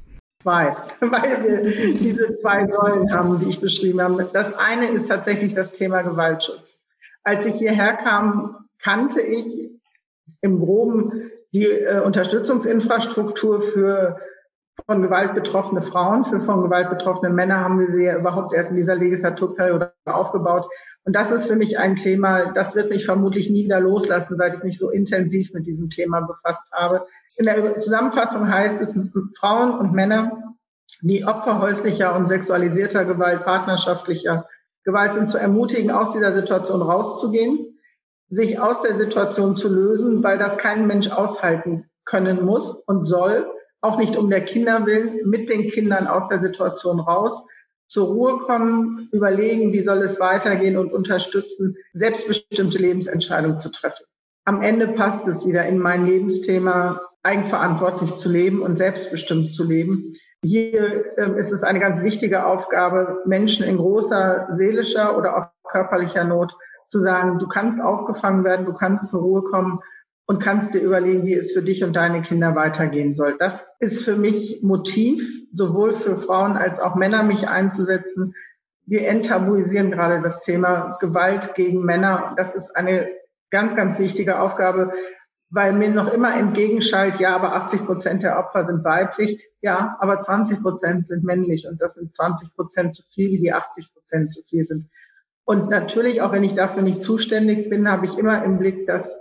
Zwei, 0.44 0.78
weil 1.00 1.44
wir 1.44 1.94
diese 1.94 2.34
zwei 2.36 2.68
Säulen 2.68 3.12
haben, 3.12 3.40
die 3.40 3.48
ich 3.48 3.60
beschrieben 3.60 4.02
habe. 4.02 4.30
Das 4.32 4.54
eine 4.54 4.90
ist 4.92 5.08
tatsächlich 5.08 5.54
das 5.54 5.72
Thema 5.72 6.04
Gewaltschutz. 6.04 6.78
Als 7.24 7.46
ich 7.46 7.56
hierher 7.56 7.94
kam, 7.94 8.68
kannte 8.80 9.22
ich 9.22 9.72
im 10.42 10.60
Groben 10.60 11.32
die 11.52 11.66
äh, 11.66 12.02
Unterstützungsinfrastruktur 12.02 13.62
für 13.62 14.20
von 14.86 15.02
Gewalt 15.02 15.34
betroffene 15.34 15.82
Frauen, 15.82 16.26
für 16.26 16.40
von 16.42 16.62
Gewalt 16.64 16.90
betroffene 16.90 17.34
Männer 17.34 17.60
haben 17.62 17.80
wir 17.80 17.90
sie 17.90 18.04
ja 18.04 18.18
überhaupt 18.18 18.54
erst 18.54 18.70
in 18.70 18.78
dieser 18.78 18.96
Legislaturperiode 18.96 19.92
aufgebaut. 20.06 20.70
Und 21.04 21.16
das 21.16 21.32
ist 21.32 21.48
für 21.48 21.56
mich 21.56 21.80
ein 21.80 21.96
Thema, 21.96 22.52
das 22.54 22.76
wird 22.76 22.90
mich 22.90 23.06
vermutlich 23.06 23.50
nie 23.50 23.66
wieder 23.66 23.80
loslassen, 23.80 24.38
seit 24.38 24.56
ich 24.56 24.64
mich 24.64 24.78
so 24.78 24.90
intensiv 24.90 25.54
mit 25.54 25.66
diesem 25.66 25.90
Thema 25.90 26.22
befasst 26.22 26.72
habe. 26.74 27.06
In 27.36 27.46
der 27.46 27.80
Zusammenfassung 27.80 28.52
heißt 28.52 28.82
es, 28.82 28.94
Frauen 29.40 29.78
und 29.80 29.94
Männer, 29.94 30.56
die 31.02 31.26
Opfer 31.26 31.60
häuslicher 31.60 32.16
und 32.16 32.28
sexualisierter 32.28 33.06
Gewalt, 33.06 33.46
partnerschaftlicher 33.46 34.48
Gewalt 34.84 35.14
sind, 35.14 35.30
zu 35.30 35.38
ermutigen, 35.38 35.92
aus 35.92 36.14
dieser 36.14 36.34
Situation 36.34 36.82
rauszugehen, 36.82 37.80
sich 38.30 38.60
aus 38.60 38.82
der 38.82 38.96
Situation 38.96 39.56
zu 39.56 39.70
lösen, 39.70 40.24
weil 40.24 40.38
das 40.38 40.58
kein 40.58 40.88
Mensch 40.88 41.10
aushalten 41.10 41.90
können 42.06 42.46
muss 42.46 42.76
und 42.86 43.06
soll, 43.06 43.46
auch 43.88 43.98
nicht 43.98 44.16
um 44.16 44.30
der 44.30 44.42
Kinder 44.42 44.86
willen, 44.86 45.28
mit 45.28 45.50
den 45.50 45.68
Kindern 45.68 46.08
aus 46.08 46.28
der 46.28 46.42
Situation 46.42 47.00
raus, 47.00 47.44
zur 47.88 48.08
Ruhe 48.08 48.40
kommen, 48.40 49.08
überlegen, 49.14 49.72
wie 49.72 49.82
soll 49.82 50.00
es 50.00 50.20
weitergehen 50.20 50.78
und 50.78 50.92
unterstützen, 50.92 51.78
selbstbestimmte 51.94 52.78
Lebensentscheidungen 52.78 53.60
zu 53.60 53.70
treffen. 53.70 54.04
Am 54.46 54.62
Ende 54.62 54.90
passt 54.90 55.28
es 55.28 55.46
wieder 55.46 55.66
in 55.66 55.78
mein 55.78 56.06
Lebensthema, 56.06 57.02
eigenverantwortlich 57.24 58.16
zu 58.16 58.30
leben 58.30 58.62
und 58.62 58.78
selbstbestimmt 58.78 59.54
zu 59.54 59.64
leben. 59.64 60.14
Hier 60.44 61.06
äh, 61.18 61.40
ist 61.40 61.52
es 61.52 61.64
eine 61.64 61.80
ganz 61.80 62.02
wichtige 62.02 62.46
Aufgabe, 62.46 63.22
Menschen 63.26 63.66
in 63.66 63.78
großer 63.78 64.48
seelischer 64.52 65.18
oder 65.18 65.38
auch 65.38 65.70
körperlicher 65.70 66.24
Not 66.24 66.54
zu 66.88 67.00
sagen, 67.00 67.40
du 67.40 67.48
kannst 67.48 67.82
aufgefangen 67.82 68.44
werden, 68.46 68.66
du 68.66 68.74
kannst 68.74 69.10
zur 69.10 69.22
Ruhe 69.22 69.44
kommen 69.44 69.80
und 70.28 70.44
kannst 70.44 70.74
dir 70.74 70.82
überlegen, 70.82 71.26
wie 71.26 71.34
es 71.34 71.54
für 71.54 71.64
dich 71.64 71.84
und 71.86 71.96
deine 71.96 72.22
Kinder 72.22 72.54
weitergehen 72.54 73.16
soll. 73.16 73.38
Das 73.40 73.74
ist 73.80 74.04
für 74.04 74.18
mich 74.18 74.62
Motiv, 74.62 75.24
sowohl 75.54 75.96
für 75.96 76.20
Frauen 76.20 76.58
als 76.58 76.80
auch 76.80 76.96
Männer 76.96 77.24
mich 77.24 77.48
einzusetzen. 77.48 78.36
Wir 78.86 79.08
enttabuisieren 79.08 79.90
gerade 79.90 80.22
das 80.22 80.42
Thema 80.42 80.98
Gewalt 81.00 81.56
gegen 81.56 81.84
Männer. 81.84 82.34
Das 82.36 82.54
ist 82.54 82.76
eine 82.76 83.08
ganz, 83.52 83.76
ganz 83.76 84.00
wichtige 84.00 84.40
Aufgabe, 84.42 84.92
weil 85.50 85.72
mir 85.72 85.92
noch 85.92 86.14
immer 86.14 86.36
entgegenschallt, 86.38 87.22
ja, 87.22 87.34
aber 87.34 87.56
80 87.56 87.86
Prozent 87.86 88.24
der 88.24 88.38
Opfer 88.38 88.66
sind 88.66 88.84
weiblich. 88.84 89.42
Ja, 89.62 89.96
aber 90.02 90.20
20 90.20 90.62
Prozent 90.62 91.08
sind 91.08 91.24
männlich 91.24 91.68
und 91.68 91.82
das 91.82 91.94
sind 91.94 92.14
20 92.14 92.54
Prozent 92.54 92.96
zu 92.96 93.04
viel, 93.14 93.32
wie 93.32 93.40
die 93.40 93.54
80 93.54 93.94
Prozent 93.94 94.34
zu 94.34 94.44
viel 94.44 94.68
sind. 94.68 94.90
Und 95.46 95.70
natürlich, 95.70 96.22
auch 96.22 96.34
wenn 96.34 96.44
ich 96.44 96.54
dafür 96.54 96.84
nicht 96.84 97.02
zuständig 97.02 97.70
bin, 97.70 97.90
habe 97.90 98.06
ich 98.06 98.18
immer 98.18 98.44
im 98.44 98.60
Blick, 98.60 98.86
dass 98.86 99.16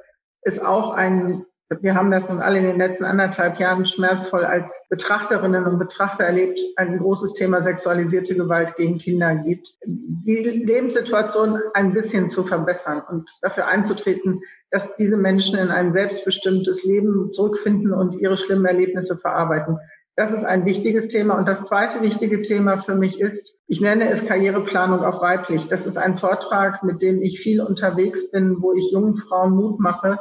ist 0.46 0.64
auch 0.64 0.92
ein, 0.92 1.44
wir 1.80 1.96
haben 1.96 2.12
das 2.12 2.28
nun 2.28 2.40
alle 2.40 2.58
in 2.58 2.64
den 2.64 2.78
letzten 2.78 3.04
anderthalb 3.04 3.58
Jahren 3.58 3.84
schmerzvoll 3.84 4.44
als 4.44 4.72
Betrachterinnen 4.88 5.66
und 5.66 5.80
Betrachter 5.80 6.22
erlebt, 6.22 6.60
ein 6.76 6.98
großes 6.98 7.32
Thema 7.32 7.64
sexualisierte 7.64 8.36
Gewalt 8.36 8.76
gegen 8.76 8.98
Kinder 8.98 9.34
gibt, 9.34 9.74
die 9.84 10.36
Lebenssituation 10.36 11.58
ein 11.74 11.92
bisschen 11.92 12.30
zu 12.30 12.44
verbessern 12.44 13.02
und 13.08 13.28
dafür 13.42 13.66
einzutreten, 13.66 14.40
dass 14.70 14.94
diese 14.94 15.16
Menschen 15.16 15.58
in 15.58 15.70
ein 15.70 15.92
selbstbestimmtes 15.92 16.84
Leben 16.84 17.32
zurückfinden 17.32 17.92
und 17.92 18.14
ihre 18.14 18.36
schlimmen 18.36 18.66
Erlebnisse 18.66 19.18
verarbeiten. 19.18 19.78
Das 20.14 20.32
ist 20.32 20.44
ein 20.44 20.64
wichtiges 20.64 21.08
Thema. 21.08 21.36
Und 21.36 21.46
das 21.46 21.64
zweite 21.64 22.00
wichtige 22.00 22.40
Thema 22.40 22.78
für 22.78 22.94
mich 22.94 23.20
ist, 23.20 23.54
ich 23.66 23.82
nenne 23.82 24.08
es 24.08 24.24
Karriereplanung 24.24 25.04
auf 25.04 25.20
weiblich. 25.20 25.68
Das 25.68 25.84
ist 25.84 25.98
ein 25.98 26.16
Vortrag, 26.16 26.82
mit 26.82 27.02
dem 27.02 27.20
ich 27.20 27.40
viel 27.40 27.60
unterwegs 27.60 28.30
bin, 28.30 28.62
wo 28.62 28.72
ich 28.72 28.92
jungen 28.92 29.18
Frauen 29.18 29.54
Mut 29.54 29.78
mache, 29.78 30.18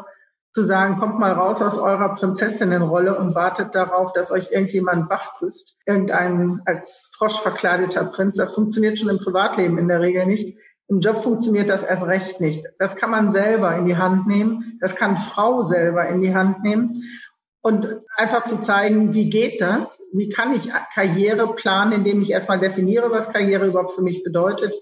zu 0.56 0.64
sagen, 0.64 0.96
kommt 0.96 1.20
mal 1.20 1.34
raus 1.34 1.62
aus 1.62 1.78
eurer 1.78 2.16
Prinzessinnenrolle 2.16 3.20
und 3.20 3.36
wartet 3.36 3.76
darauf, 3.76 4.14
dass 4.14 4.32
euch 4.32 4.52
irgendjemand 4.52 5.10
wach 5.10 5.38
küsst. 5.38 5.76
Irgendein 5.86 6.62
als 6.64 7.10
Frosch 7.18 7.42
verkleideter 7.42 8.06
Prinz. 8.06 8.38
Das 8.38 8.54
funktioniert 8.54 8.98
schon 8.98 9.10
im 9.10 9.18
Privatleben 9.18 9.78
in 9.78 9.90
der 9.90 10.00
Regel 10.00 10.26
nicht. 10.26 10.58
Im 10.88 11.02
Job 11.02 11.24
funktioniert 11.24 11.68
das 11.68 11.84
erst 11.84 12.04
recht 12.04 12.40
nicht. 12.40 12.66
Das 12.80 12.96
kann 12.96 13.12
man 13.12 13.34
selber 13.34 13.76
in 13.76 13.86
die 13.86 13.98
Hand 13.98 14.28
nehmen. 14.28 14.78
Das 14.80 14.96
kann 14.96 15.18
Frau 15.18 15.64
selber 15.64 16.08
in 16.08 16.22
die 16.22 16.34
Hand 16.34 16.64
nehmen. 16.64 17.04
Und 17.62 17.90
einfach 18.16 18.46
zu 18.46 18.62
zeigen, 18.62 19.14
wie 19.14 19.30
geht 19.30 19.60
das? 19.60 20.02
Wie 20.14 20.30
kann 20.30 20.56
ich 20.56 20.72
Karriere 20.94 21.54
planen, 21.56 21.92
indem 21.92 22.22
ich 22.22 22.32
erstmal 22.32 22.62
definiere, 22.62 23.12
was 23.12 23.30
Karriere 23.30 23.68
überhaupt 23.68 23.96
für 23.96 24.02
mich 24.04 24.24
bedeutet 24.24 24.74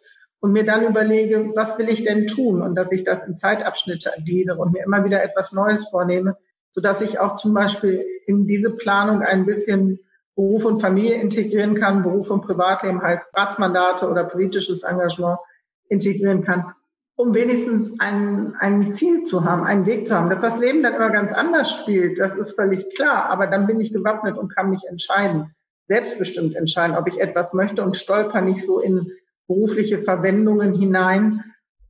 und 0.43 0.51
mir 0.51 0.65
dann 0.65 0.85
überlege, 0.85 1.53
was 1.55 1.77
will 1.77 1.87
ich 1.87 2.03
denn 2.03 2.27
tun? 2.27 2.61
Und 2.61 2.75
dass 2.75 2.91
ich 2.91 3.05
das 3.05 3.25
in 3.25 3.37
Zeitabschnitte 3.37 4.11
gliedere 4.25 4.57
und 4.57 4.73
mir 4.73 4.83
immer 4.83 5.05
wieder 5.05 5.23
etwas 5.23 5.53
Neues 5.53 5.87
vornehme, 5.87 6.35
so 6.73 6.81
dass 6.81 6.99
ich 6.99 7.17
auch 7.17 7.37
zum 7.37 7.53
Beispiel 7.53 8.03
in 8.25 8.45
diese 8.45 8.71
Planung 8.71 9.21
ein 9.21 9.45
bisschen 9.45 9.99
Beruf 10.35 10.65
und 10.65 10.81
Familie 10.81 11.15
integrieren 11.15 11.75
kann, 11.75 12.03
Beruf 12.03 12.29
und 12.29 12.41
Privatleben 12.41 13.01
heißt 13.01 13.33
Ratsmandate 13.33 14.09
oder 14.09 14.25
politisches 14.25 14.83
Engagement 14.83 15.39
integrieren 15.87 16.43
kann, 16.43 16.73
um 17.15 17.33
wenigstens 17.33 17.97
ein, 18.01 18.53
ein 18.59 18.89
Ziel 18.89 19.23
zu 19.23 19.45
haben, 19.45 19.63
einen 19.63 19.85
Weg 19.85 20.09
zu 20.09 20.15
haben. 20.15 20.29
Dass 20.29 20.41
das 20.41 20.59
Leben 20.59 20.83
dann 20.83 20.95
immer 20.95 21.11
ganz 21.11 21.31
anders 21.31 21.71
spielt, 21.71 22.19
das 22.19 22.35
ist 22.35 22.51
völlig 22.51 22.93
klar, 22.95 23.29
aber 23.29 23.47
dann 23.47 23.65
bin 23.65 23.79
ich 23.79 23.93
gewappnet 23.93 24.37
und 24.37 24.53
kann 24.53 24.71
mich 24.71 24.83
entscheiden, 24.89 25.55
selbstbestimmt 25.87 26.53
entscheiden, 26.57 26.97
ob 26.97 27.07
ich 27.07 27.21
etwas 27.21 27.53
möchte 27.53 27.81
und 27.81 27.95
stolper 27.95 28.41
nicht 28.41 28.65
so 28.65 28.81
in 28.81 29.09
berufliche 29.47 30.03
Verwendungen 30.03 30.73
hinein. 30.73 31.43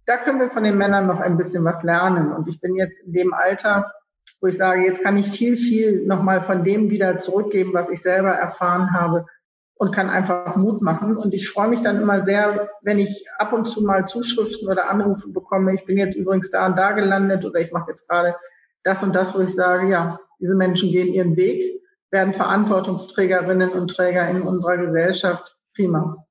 Da 0.06 0.18
können 0.18 0.39
wir 0.39 0.50
von 0.50 0.63
den 0.63 0.78
Männern 0.78 1.08
noch 1.08 1.20
ein 1.20 1.38
bisschen 1.38 1.63
was 1.63 1.84
lernen. 1.84 2.32
Und 2.32 2.48
ich 2.48 2.60
bin 2.60 2.76
jetzt 2.76 3.00
in 3.00 3.13
dem 3.13 3.34
Alter, 3.34 3.94
wo 4.42 4.48
ich 4.48 4.58
sage, 4.58 4.86
jetzt 4.86 5.02
kann 5.02 5.18
ich 5.18 5.32
viel, 5.32 5.56
viel 5.56 6.06
nochmal 6.06 6.44
von 6.44 6.63
dem 6.63 6.89
wieder 6.89 7.20
zurückgeben, 7.20 7.74
was 7.74 7.89
ich 7.89 8.02
selber 8.02 8.32
erfahren 8.32 8.92
habe. 8.94 9.26
und 9.76 9.94
kann 9.94 10.10
einfach 10.10 10.56
Mut 10.56 10.82
machen. 10.82 11.18
Und 11.18 11.34
ich 11.34 11.50
freue 11.50 11.68
mich 11.68 11.82
dann 11.82 12.02
immer 12.02 12.24
sehr, 12.24 12.70
wenn 12.84 13.00
ich 13.00 13.26
ab 13.38 13.52
und 13.54 13.68
zu 13.68 13.82
mal 13.82 14.08
Zuschriften 14.08 14.70
oder 14.70 14.89
Anrufe 14.89 15.28
bekomme. 15.30 15.74
Ich 15.74 15.86
bin 15.86 15.98
jetzt 15.98 16.16
übrigens 16.16 16.50
da 16.52 16.68
und 16.68 16.78
da 16.78 16.92
gelandet 16.92 17.44
oder 17.44 17.60
ich 17.60 17.72
mache 17.72 17.92
jetzt 17.92 18.08
gerade 18.08 18.36
das 18.84 19.04
und 19.04 19.13
das, 19.13 19.36
wo 19.36 19.39
ich 19.39 19.54
sage, 19.54 19.89
ja, 19.89 20.20
diese 20.39 20.56
Menschen 20.56 20.92
gehen 20.92 21.13
ihren 21.13 21.36
Weg, 21.36 21.82
werden 22.12 22.34
Verantwortungsträgerinnen 22.34 23.72
und 23.72 23.89
Träger 23.89 24.30
in 24.30 24.44
unserer 24.44 24.78
Gesellschaft. 24.78 25.58
Prima. 25.76 26.26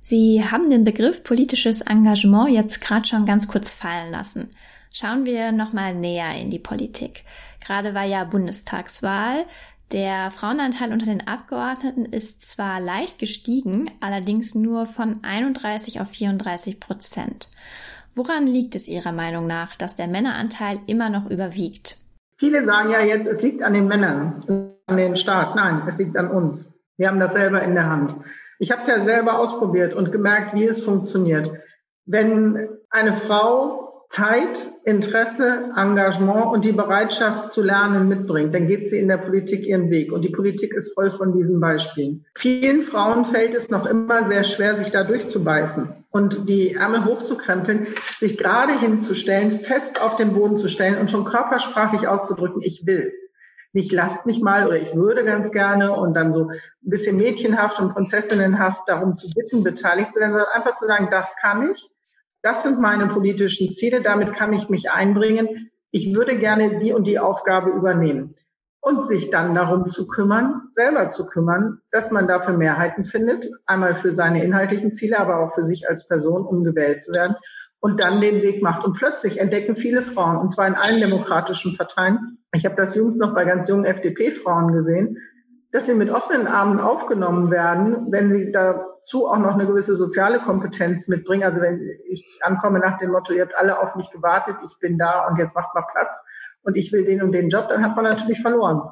Sie 0.00 0.44
haben 0.44 0.70
den 0.70 0.84
Begriff 0.84 1.22
politisches 1.22 1.82
Engagement 1.82 2.50
jetzt 2.50 2.80
gerade 2.80 3.06
schon 3.06 3.26
ganz 3.26 3.48
kurz 3.48 3.70
fallen 3.70 4.10
lassen. 4.10 4.48
Schauen 4.92 5.24
wir 5.26 5.52
nochmal 5.52 5.94
näher 5.94 6.34
in 6.34 6.50
die 6.50 6.58
Politik. 6.58 7.24
Gerade 7.64 7.94
war 7.94 8.04
ja 8.04 8.24
Bundestagswahl. 8.24 9.44
Der 9.92 10.30
Frauenanteil 10.30 10.92
unter 10.92 11.06
den 11.06 11.26
Abgeordneten 11.26 12.04
ist 12.04 12.42
zwar 12.42 12.80
leicht 12.80 13.18
gestiegen, 13.18 13.90
allerdings 14.00 14.54
nur 14.54 14.86
von 14.86 15.22
31 15.22 16.00
auf 16.00 16.08
34 16.10 16.80
Prozent. 16.80 17.48
Woran 18.14 18.46
liegt 18.46 18.74
es 18.74 18.88
Ihrer 18.88 19.12
Meinung 19.12 19.46
nach, 19.46 19.76
dass 19.76 19.96
der 19.96 20.08
Männeranteil 20.08 20.80
immer 20.86 21.10
noch 21.10 21.30
überwiegt? 21.30 21.96
Viele 22.36 22.64
sagen 22.64 22.90
ja 22.90 23.00
jetzt, 23.00 23.26
es 23.26 23.42
liegt 23.42 23.62
an 23.62 23.74
den 23.74 23.86
Männern, 23.86 24.74
an 24.86 24.96
den 24.96 25.16
Staat. 25.16 25.54
Nein, 25.54 25.82
es 25.88 25.98
liegt 25.98 26.16
an 26.16 26.30
uns. 26.30 26.68
Wir 26.96 27.08
haben 27.08 27.20
das 27.20 27.32
selber 27.32 27.62
in 27.62 27.74
der 27.74 27.86
Hand. 27.88 28.16
Ich 28.60 28.70
habe 28.70 28.82
es 28.82 28.88
ja 28.88 29.02
selber 29.02 29.38
ausprobiert 29.38 29.94
und 29.94 30.12
gemerkt, 30.12 30.54
wie 30.54 30.66
es 30.66 30.82
funktioniert. 30.82 31.50
Wenn 32.04 32.68
eine 32.90 33.16
Frau 33.16 34.04
Zeit, 34.10 34.70
Interesse, 34.84 35.70
Engagement 35.74 36.52
und 36.52 36.66
die 36.66 36.72
Bereitschaft 36.72 37.54
zu 37.54 37.62
lernen 37.62 38.06
mitbringt, 38.06 38.52
dann 38.52 38.66
geht 38.66 38.88
sie 38.88 38.98
in 38.98 39.08
der 39.08 39.16
Politik 39.16 39.64
ihren 39.64 39.88
Weg. 39.88 40.12
Und 40.12 40.22
die 40.22 40.28
Politik 40.28 40.74
ist 40.74 40.92
voll 40.92 41.10
von 41.10 41.32
diesen 41.32 41.58
Beispielen. 41.58 42.26
Vielen 42.36 42.82
Frauen 42.82 43.24
fällt 43.26 43.54
es 43.54 43.70
noch 43.70 43.86
immer 43.86 44.24
sehr 44.24 44.44
schwer, 44.44 44.76
sich 44.76 44.90
da 44.90 45.04
durchzubeißen 45.04 46.04
und 46.10 46.46
die 46.46 46.74
Ärmel 46.74 47.06
hochzukrempeln, 47.06 47.86
sich 48.18 48.36
gerade 48.36 48.78
hinzustellen, 48.78 49.60
fest 49.60 50.02
auf 50.02 50.16
den 50.16 50.34
Boden 50.34 50.58
zu 50.58 50.68
stellen 50.68 50.98
und 50.98 51.10
schon 51.10 51.24
körpersprachlich 51.24 52.08
auszudrücken, 52.08 52.60
ich 52.60 52.84
will 52.84 53.12
nicht 53.72 53.92
lasst 53.92 54.26
mich 54.26 54.40
mal 54.40 54.66
oder 54.66 54.80
ich 54.80 54.94
würde 54.94 55.24
ganz 55.24 55.50
gerne 55.50 55.92
und 55.92 56.14
dann 56.14 56.32
so 56.32 56.48
ein 56.48 56.60
bisschen 56.80 57.16
mädchenhaft 57.16 57.78
und 57.78 57.92
prinzessinnenhaft 57.92 58.82
darum 58.86 59.16
zu 59.16 59.28
bitten, 59.30 59.62
beteiligt 59.62 60.12
zu 60.12 60.20
werden, 60.20 60.32
sondern 60.32 60.52
einfach 60.52 60.74
zu 60.74 60.86
sagen, 60.86 61.08
das 61.10 61.34
kann 61.40 61.70
ich, 61.70 61.88
das 62.42 62.62
sind 62.62 62.80
meine 62.80 63.06
politischen 63.06 63.74
Ziele, 63.74 64.02
damit 64.02 64.34
kann 64.34 64.52
ich 64.52 64.68
mich 64.68 64.90
einbringen, 64.90 65.70
ich 65.90 66.14
würde 66.14 66.38
gerne 66.38 66.78
die 66.78 66.92
und 66.92 67.06
die 67.06 67.18
Aufgabe 67.18 67.70
übernehmen. 67.70 68.34
Und 68.82 69.06
sich 69.06 69.28
dann 69.28 69.54
darum 69.54 69.90
zu 69.90 70.06
kümmern, 70.06 70.68
selber 70.72 71.10
zu 71.10 71.26
kümmern, 71.26 71.80
dass 71.90 72.10
man 72.10 72.26
dafür 72.26 72.56
Mehrheiten 72.56 73.04
findet, 73.04 73.46
einmal 73.66 73.96
für 73.96 74.14
seine 74.14 74.42
inhaltlichen 74.42 74.94
Ziele, 74.94 75.18
aber 75.18 75.40
auch 75.40 75.54
für 75.54 75.66
sich 75.66 75.86
als 75.86 76.08
Person, 76.08 76.46
um 76.46 76.64
gewählt 76.64 77.04
zu 77.04 77.12
werden 77.12 77.36
und 77.80 77.98
dann 77.98 78.20
den 78.20 78.42
Weg 78.42 78.62
macht. 78.62 78.84
Und 78.84 78.94
plötzlich 78.94 79.40
entdecken 79.40 79.74
viele 79.74 80.02
Frauen, 80.02 80.36
und 80.36 80.50
zwar 80.50 80.66
in 80.66 80.74
allen 80.74 81.00
demokratischen 81.00 81.76
Parteien, 81.76 82.38
ich 82.52 82.64
habe 82.64 82.76
das 82.76 82.94
jüngst 82.94 83.18
noch 83.18 83.34
bei 83.34 83.44
ganz 83.44 83.68
jungen 83.68 83.84
FDP-Frauen 83.84 84.72
gesehen, 84.72 85.18
dass 85.72 85.86
sie 85.86 85.94
mit 85.94 86.10
offenen 86.10 86.46
Armen 86.46 86.80
aufgenommen 86.80 87.50
werden, 87.50 88.10
wenn 88.10 88.32
sie 88.32 88.50
dazu 88.50 89.28
auch 89.28 89.38
noch 89.38 89.54
eine 89.54 89.66
gewisse 89.66 89.94
soziale 89.94 90.40
Kompetenz 90.40 91.06
mitbringen. 91.06 91.44
Also 91.44 91.60
wenn 91.60 91.80
ich 92.08 92.40
ankomme 92.42 92.80
nach 92.80 92.98
dem 92.98 93.12
Motto, 93.12 93.32
ihr 93.32 93.42
habt 93.42 93.56
alle 93.56 93.78
auf 93.80 93.94
mich 93.94 94.10
gewartet, 94.10 94.56
ich 94.66 94.76
bin 94.80 94.98
da 94.98 95.26
und 95.28 95.38
jetzt 95.38 95.54
macht 95.54 95.74
mal 95.74 95.86
Platz 95.92 96.20
und 96.62 96.76
ich 96.76 96.92
will 96.92 97.04
den 97.04 97.22
und 97.22 97.32
den 97.32 97.48
Job, 97.48 97.68
dann 97.68 97.84
hat 97.84 97.94
man 97.94 98.04
natürlich 98.04 98.42
verloren. 98.42 98.82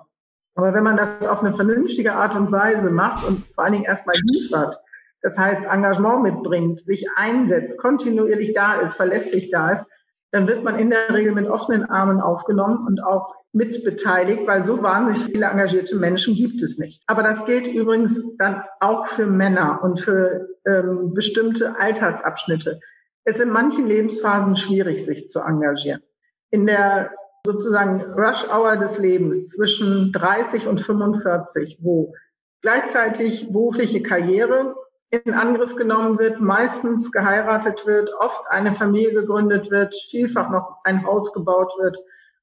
Aber 0.54 0.72
wenn 0.72 0.84
man 0.84 0.96
das 0.96 1.26
auf 1.26 1.40
eine 1.40 1.52
vernünftige 1.52 2.14
Art 2.14 2.34
und 2.34 2.50
Weise 2.50 2.90
macht 2.90 3.24
und 3.26 3.44
vor 3.54 3.64
allen 3.64 3.74
Dingen 3.74 3.84
erstmal 3.84 4.16
liefert, 4.22 4.80
das 5.22 5.36
heißt 5.36 5.64
Engagement 5.64 6.22
mitbringt, 6.22 6.80
sich 6.80 7.06
einsetzt, 7.16 7.78
kontinuierlich 7.78 8.52
da 8.54 8.80
ist, 8.80 8.94
verlässlich 8.94 9.50
da 9.50 9.72
ist, 9.72 9.84
dann 10.30 10.46
wird 10.46 10.62
man 10.62 10.78
in 10.78 10.90
der 10.90 11.12
Regel 11.12 11.32
mit 11.32 11.48
offenen 11.48 11.84
Armen 11.84 12.20
aufgenommen 12.20 12.86
und 12.86 13.02
auch 13.02 13.34
mit 13.52 13.82
beteiligt, 13.82 14.46
weil 14.46 14.64
so 14.64 14.82
wahnsinnig 14.82 15.32
viele 15.32 15.46
engagierte 15.46 15.96
Menschen 15.96 16.34
gibt 16.34 16.60
es 16.62 16.78
nicht. 16.78 17.02
Aber 17.06 17.22
das 17.22 17.44
gilt 17.46 17.66
übrigens 17.66 18.22
dann 18.36 18.62
auch 18.80 19.06
für 19.06 19.26
Männer 19.26 19.80
und 19.82 20.00
für 20.00 20.48
ähm, 20.66 21.14
bestimmte 21.14 21.78
Altersabschnitte. 21.78 22.78
Es 23.24 23.36
ist 23.36 23.42
in 23.42 23.50
manchen 23.50 23.86
Lebensphasen 23.86 24.56
schwierig, 24.56 25.06
sich 25.06 25.30
zu 25.30 25.40
engagieren. 25.40 26.02
In 26.50 26.66
der 26.66 27.10
sozusagen 27.44 28.02
Rush 28.12 28.46
Hour 28.50 28.76
des 28.76 28.98
Lebens 28.98 29.48
zwischen 29.48 30.12
30 30.12 30.66
und 30.66 30.80
45, 30.80 31.78
wo 31.80 32.14
gleichzeitig 32.60 33.50
berufliche 33.50 34.02
Karriere 34.02 34.74
in 35.10 35.32
Angriff 35.32 35.74
genommen 35.74 36.18
wird, 36.18 36.40
meistens 36.40 37.10
geheiratet 37.10 37.86
wird, 37.86 38.10
oft 38.20 38.46
eine 38.48 38.74
Familie 38.74 39.14
gegründet 39.14 39.70
wird, 39.70 39.94
vielfach 40.10 40.50
noch 40.50 40.78
ein 40.84 41.04
Haus 41.06 41.32
gebaut 41.32 41.72
wird, 41.78 41.98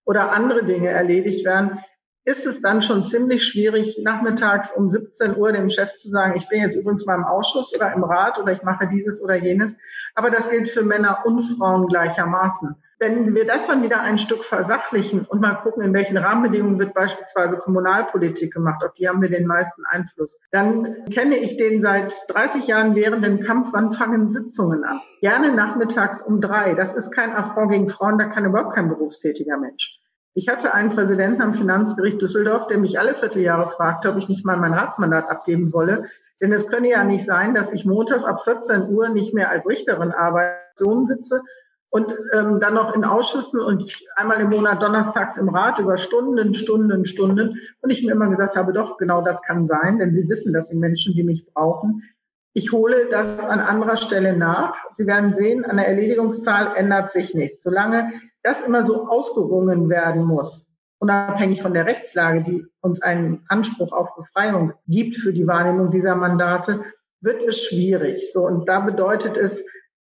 oder 0.06 0.32
andere 0.32 0.64
Dinge 0.64 0.90
erledigt 0.90 1.46
werden, 1.46 1.80
ist 2.26 2.48
es 2.48 2.60
dann 2.60 2.82
schon 2.82 3.06
ziemlich 3.06 3.48
schwierig, 3.48 4.00
nachmittags 4.04 4.72
um 4.72 4.90
17 4.90 5.38
Uhr 5.38 5.52
dem 5.52 5.70
Chef 5.70 5.96
zu 5.98 6.10
sagen, 6.10 6.36
ich 6.36 6.50
bin 6.50 6.62
jetzt 6.62 6.76
übrigens 6.76 7.06
mal 7.06 7.16
im 7.16 7.24
Ausschuss 7.24 7.74
oder 7.74 7.94
im 7.94 8.04
Rat 8.04 8.40
oder 8.40 8.52
ich 8.52 8.64
mache 8.64 8.88
dieses 8.88 9.24
oder 9.24 9.36
jenes. 9.36 9.76
Aber 10.16 10.32
das 10.32 10.50
gilt 10.50 10.70
für 10.70 10.82
Männer 10.84 11.20
und 11.26 11.44
Frauen 11.58 11.88
gleichermaßen. 11.88 12.76
Wenn 12.98 13.36
wir 13.36 13.46
das 13.46 13.68
dann 13.68 13.84
wieder 13.84 14.00
ein 14.02 14.18
Stück 14.18 14.44
versachlichen 14.46 15.26
und 15.26 15.42
mal 15.42 15.56
gucken, 15.56 15.84
in 15.84 15.94
welchen 15.94 16.16
Rahmenbedingungen 16.18 16.80
wird 16.80 16.94
beispielsweise 16.94 17.58
Kommunalpolitik 17.58 18.54
gemacht, 18.54 18.84
auf 18.84 18.94
die 18.94 19.08
haben 19.08 19.22
wir 19.22 19.30
den 19.30 19.46
meisten 19.46 19.84
Einfluss, 19.86 20.40
dann 20.52 21.06
kenne 21.12 21.38
ich 21.38 21.58
den 21.58 21.82
seit 21.82 22.14
30 22.30 22.66
Jahren 22.68 22.96
währenden 22.96 23.42
Kampf, 23.42 23.68
wann 23.74 23.92
fangen 23.92 24.32
Sitzungen 24.32 24.86
an? 24.86 25.02
Gerne 25.20 25.54
nachmittags 25.54 26.22
um 26.22 26.40
drei. 26.40 26.74
Das 26.74 26.94
ist 26.94 27.12
kein 27.12 27.34
Affront 27.34 27.72
gegen 27.72 27.90
Frauen, 27.90 28.18
da 28.18 28.26
kann 28.26 28.46
überhaupt 28.46 28.74
kein 28.74 28.88
berufstätiger 28.88 29.58
Mensch. 29.58 30.00
Ich 30.38 30.50
hatte 30.50 30.74
einen 30.74 30.94
Präsidenten 30.94 31.42
am 31.42 31.54
Finanzgericht 31.54 32.22
Düsseldorf, 32.22 32.68
der 32.68 32.78
mich 32.78 33.00
alle 33.00 33.16
Vierteljahre 33.16 33.70
fragte, 33.72 34.10
ob 34.10 34.18
ich 34.18 34.28
nicht 34.28 34.46
mal 34.46 34.58
mein 34.58 34.74
Ratsmandat 34.74 35.30
abgeben 35.30 35.72
wolle. 35.72 36.04
Denn 36.42 36.52
es 36.52 36.68
könne 36.68 36.90
ja 36.90 37.06
nicht 37.06 37.26
sein, 37.26 37.54
dass 37.54 37.72
ich 37.72 37.86
montags 37.86 38.26
ab 38.26 38.44
14 38.44 38.90
Uhr 38.90 39.08
nicht 39.08 39.34
mehr 39.34 39.50
als 39.50 39.66
Richterin 39.66 40.12
arbeite, 40.12 40.60
sitze 41.06 41.42
und 41.90 42.14
ähm, 42.34 42.60
dann 42.60 42.74
noch 42.74 42.94
in 42.94 43.06
Ausschüssen 43.06 43.62
und 43.62 43.90
einmal 44.18 44.42
im 44.42 44.50
Monat 44.50 44.84
donnerstags 44.84 45.38
im 45.38 45.48
Rat 45.48 45.80
über 45.80 45.96
Stunden, 45.96 46.54
Stunden, 46.54 47.06
Stunden. 47.06 47.62
Und 47.80 47.90
ich 47.90 48.04
mir 48.04 48.12
immer 48.12 48.28
gesagt 48.28 48.58
habe, 48.58 48.74
doch, 48.74 48.98
genau 48.98 49.22
das 49.22 49.42
kann 49.42 49.66
sein, 49.66 50.00
denn 50.00 50.14
Sie 50.14 50.28
wissen, 50.28 50.52
das 50.52 50.68
sind 50.68 50.82
Menschen, 50.82 51.14
die 51.14 51.24
mich 51.24 51.46
brauchen. 51.54 52.04
Ich 52.52 52.74
hole 52.74 53.08
das 53.10 53.46
an 53.46 53.62
anderer 53.62 53.96
Stelle 53.96 54.36
nach. 54.36 54.76
Sie 54.96 55.08
werden 55.08 55.34
sehen, 55.34 55.64
an 55.64 55.78
der 55.78 55.88
Erledigungszahl 55.88 56.76
ändert 56.76 57.14
sich 57.14 57.34
nichts. 57.34 57.64
Solange 57.64 58.12
das 58.46 58.62
immer 58.62 58.86
so 58.86 59.08
ausgerungen 59.08 59.90
werden 59.90 60.24
muss, 60.24 60.68
unabhängig 61.00 61.62
von 61.62 61.74
der 61.74 61.86
Rechtslage, 61.88 62.44
die 62.44 62.66
uns 62.82 63.02
einen 63.02 63.44
Anspruch 63.48 63.92
auf 63.92 64.16
Befreiung 64.16 64.74
gibt 64.88 65.18
für 65.18 65.34
die 65.34 65.48
Wahrnehmung 65.48 65.90
dieser 65.90 66.16
Mandate, 66.16 66.86
wird 67.22 67.42
es 67.42 67.60
schwierig. 67.64 68.32
So, 68.34 68.46
und 68.46 68.70
da 68.70 68.82
bedeutet 68.82 69.36
es, 69.36 69.64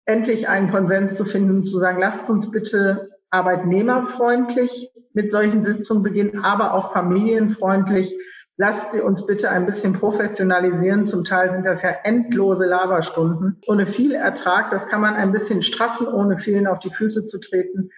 endlich 0.07 0.49
einen 0.49 0.71
Konsens 0.71 1.15
zu 1.15 1.25
finden, 1.25 1.65
zu 1.65 1.79
sagen, 1.79 1.99
lasst 1.99 2.29
uns 2.29 2.51
bitte 2.51 3.11
arbeitnehmerfreundlich 3.31 4.93
mit 5.13 5.31
solchen 5.31 5.63
Sitzungen 5.63 6.03
beginnen, 6.03 6.45
aber 6.45 6.75
auch 6.75 6.93
familienfreundlich. 6.93 8.15
Lasst 8.57 8.93
sie 8.93 9.01
uns 9.01 9.27
bitte 9.27 9.51
ein 9.51 9.67
bisschen 9.67 9.95
professionalisieren. 9.95 11.07
Zum 11.07 11.25
Teil 11.25 11.53
sind 11.53 11.67
das 11.67 11.83
ja 11.83 11.91
endlose 12.05 12.67
Laberstunden. 12.67 13.61
Ohne 13.67 13.87
viel 13.87 14.13
Ertrag, 14.13 14.71
das 14.71 14.87
kann 14.87 15.01
man 15.01 15.15
ein 15.15 15.33
bisschen 15.33 15.63
straffen, 15.63 16.07
ohne 16.07 16.37
vielen 16.37 16.67
auf 16.67 16.79
die 16.79 16.91
Füße 16.91 17.27
zu 17.27 17.41
treten. 17.41 17.91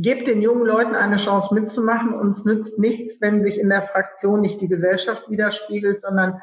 Gebt 0.00 0.28
den 0.28 0.40
jungen 0.40 0.64
Leuten 0.64 0.94
eine 0.94 1.16
Chance 1.16 1.52
mitzumachen. 1.52 2.14
Uns 2.14 2.44
nützt 2.44 2.78
nichts, 2.78 3.20
wenn 3.20 3.42
sich 3.42 3.58
in 3.58 3.68
der 3.68 3.82
Fraktion 3.82 4.40
nicht 4.40 4.60
die 4.60 4.68
Gesellschaft 4.68 5.28
widerspiegelt, 5.28 6.00
sondern 6.00 6.40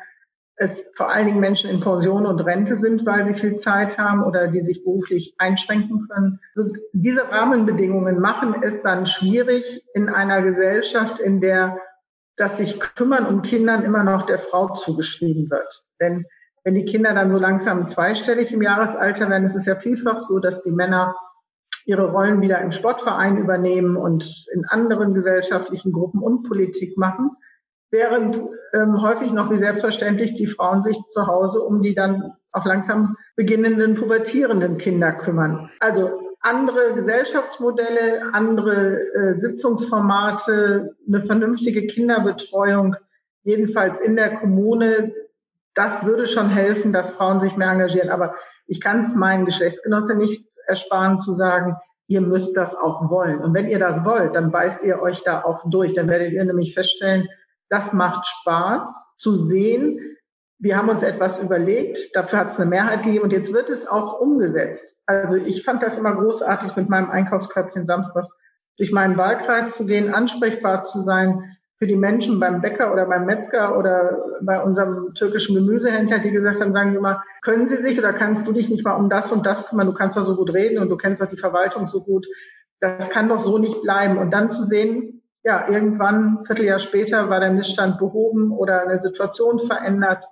es 0.58 0.86
vor 0.96 1.10
allen 1.10 1.28
Dingen 1.28 1.40
Menschen 1.40 1.70
in 1.70 1.80
Pension 1.80 2.26
und 2.26 2.42
Rente 2.42 2.76
sind, 2.76 3.06
weil 3.06 3.26
sie 3.26 3.34
viel 3.34 3.58
Zeit 3.58 3.98
haben 3.98 4.24
oder 4.24 4.48
die 4.50 4.62
sich 4.62 4.84
beruflich 4.84 5.36
einschränken 5.38 6.08
können. 6.10 6.40
Also 6.56 6.74
diese 6.94 7.30
Rahmenbedingungen 7.30 8.20
machen 8.20 8.62
es 8.62 8.82
dann 8.82 9.06
schwierig 9.06 9.86
in 9.94 10.10
einer 10.10 10.42
Gesellschaft, 10.42 11.20
in 11.20 11.42
der 11.42 11.80
das 12.38 12.58
sich 12.58 12.80
kümmern 12.80 13.26
um 13.26 13.42
Kindern 13.42 13.84
immer 13.84 14.04
noch 14.04 14.26
der 14.26 14.40
Frau 14.40 14.76
zugeschrieben 14.76 15.50
wird. 15.50 15.84
Denn 16.02 16.26
wenn 16.66 16.76
die 16.76 16.86
Kinder 16.86 17.14
dann 17.14 17.32
so 17.32 17.38
langsam 17.38 17.88
zweistellig 17.88 18.52
im 18.52 18.62
Jahresalter 18.62 19.30
werden, 19.30 19.48
ist 19.48 19.56
es 19.56 19.66
ja 19.66 19.76
vielfach 19.76 20.18
so, 20.18 20.40
dass 20.40 20.64
die 20.64 20.72
Männer 20.72 21.16
ihre 21.86 22.12
Rollen 22.12 22.42
wieder 22.42 22.60
im 22.62 22.72
Sportverein 22.72 23.38
übernehmen 23.38 23.96
und 23.96 24.48
in 24.54 24.66
anderen 24.66 25.14
gesellschaftlichen 25.14 25.92
Gruppen 25.92 26.22
und 26.22 26.44
Politik 26.44 26.98
machen, 26.98 27.32
während 27.92 28.42
ähm, 28.74 29.02
häufig 29.02 29.32
noch 29.32 29.52
wie 29.52 29.58
selbstverständlich 29.58 30.36
die 30.36 30.48
Frauen 30.48 30.84
sich 30.84 30.98
zu 31.10 31.28
Hause 31.28 31.62
um 31.62 31.82
die 31.82 31.94
dann 31.94 32.34
auch 32.52 32.66
langsam 32.66 33.16
beginnenden 33.36 33.96
pubertierenden 33.96 34.78
Kinder 34.78 35.12
kümmern. 35.12 35.70
Also 35.80 36.26
andere 36.40 36.94
Gesellschaftsmodelle, 36.94 38.34
andere 38.34 39.00
äh, 39.14 39.38
Sitzungsformate, 39.38 40.96
eine 41.08 41.22
vernünftige 41.22 41.86
Kinderbetreuung, 41.88 42.96
jedenfalls 43.44 44.00
in 44.00 44.16
der 44.16 44.36
Kommune, 44.36 45.14
das 45.74 46.06
würde 46.06 46.26
schon 46.26 46.50
helfen, 46.50 46.94
dass 46.94 47.12
Frauen 47.12 47.42
sich 47.42 47.58
mehr 47.58 47.72
engagieren. 47.72 48.10
Aber 48.10 48.36
ich 48.68 48.80
kann 48.80 49.02
es 49.02 49.14
meinen 49.14 49.46
Geschlechtsgenossen 49.46 50.18
nicht 50.18 50.48
ersparen 50.68 51.20
zu 51.20 51.34
sagen, 51.34 51.76
ihr 52.08 52.22
müsst 52.22 52.56
das 52.56 52.76
auch 52.76 53.10
wollen. 53.10 53.40
Und 53.40 53.54
wenn 53.54 53.68
ihr 53.68 53.80
das 53.80 54.04
wollt, 54.06 54.36
dann 54.36 54.52
beißt 54.52 54.84
ihr 54.84 55.02
euch 55.02 55.24
da 55.24 55.44
auch 55.44 55.64
durch. 55.70 55.94
Dann 55.94 56.08
werdet 56.08 56.34
ihr 56.34 56.44
nämlich 56.44 56.74
feststellen, 56.74 57.28
das 57.70 57.94
macht 57.94 58.28
Spaß 58.28 59.16
zu 59.18 59.36
sehen. 59.36 60.00
Wir 60.60 60.78
haben 60.78 60.90
uns 60.90 61.04
etwas 61.04 61.40
überlegt, 61.40 62.16
dafür 62.16 62.40
hat 62.40 62.52
es 62.52 62.60
eine 62.60 62.70
Mehrheit 62.70 63.04
gegeben 63.04 63.26
und 63.26 63.34
jetzt 63.34 63.52
wird 63.52 63.70
es 63.70 63.88
auch 63.88 64.20
umgesetzt. 64.20 64.98
Also 65.06 65.36
ich 65.36 65.64
fand 65.64 65.84
das 65.84 65.98
immer 65.98 66.16
großartig, 66.16 66.76
mit 66.76 66.90
meinem 66.90 67.10
Einkaufskörbchen 67.10 67.86
samstags 67.86 68.34
durch 68.78 68.92
meinen 68.92 69.18
Wahlkreis 69.18 69.76
zu 69.76 69.86
gehen, 69.86 70.14
ansprechbar 70.14 70.84
zu 70.84 71.02
sein, 71.02 71.55
für 71.78 71.88
die 71.88 71.96
Menschen 71.96 72.40
beim 72.40 72.62
Bäcker 72.62 72.94
oder 72.94 73.06
beim 73.06 73.26
Metzger 73.26 73.78
oder 73.78 74.26
bei 74.42 74.62
unserem 74.62 75.14
türkischen 75.14 75.56
Gemüsehändler, 75.56 76.20
die 76.20 76.32
gesagt 76.32 76.62
haben, 76.62 76.74
sagen 76.74 76.92
sie 76.92 76.98
immer, 76.98 77.24
können 77.42 77.68
Sie 77.68 77.78
sich 77.78 78.00
oder 78.00 78.14
kannst 78.14 78.48
du 78.48 78.54
dich 78.54 78.70
nicht 78.70 78.86
mal 78.86 78.94
um 78.94 79.10
das 79.10 79.32
und 79.32 79.46
das 79.46 79.66
kümmern? 79.68 79.88
Du 79.88 79.94
kannst 79.94 80.16
doch 80.16 80.24
so 80.24 80.36
gut 80.36 80.54
reden 80.54 80.80
und 80.80 80.90
du 80.90 80.96
kennst 80.96 81.22
doch 81.22 81.28
die 81.28 81.38
Verwaltung 81.38 81.88
so 81.88 82.04
gut. 82.04 82.26
Das 82.80 83.10
kann 83.10 83.28
doch 83.28 83.40
so 83.40 83.58
nicht 83.58 83.82
bleiben. 83.82 84.18
Und 84.18 84.32
dann 84.32 84.52
zu 84.52 84.64
sehen, 84.64 85.22
ja, 85.44 85.68
irgendwann, 85.70 86.40
ein 86.40 86.46
Vierteljahr 86.46 86.80
später, 86.80 87.30
war 87.30 87.40
der 87.40 87.52
Missstand 87.52 88.00
behoben 88.00 88.52
oder 88.52 88.82
eine 88.82 89.02
Situation 89.02 89.60
verändert. 89.60 90.26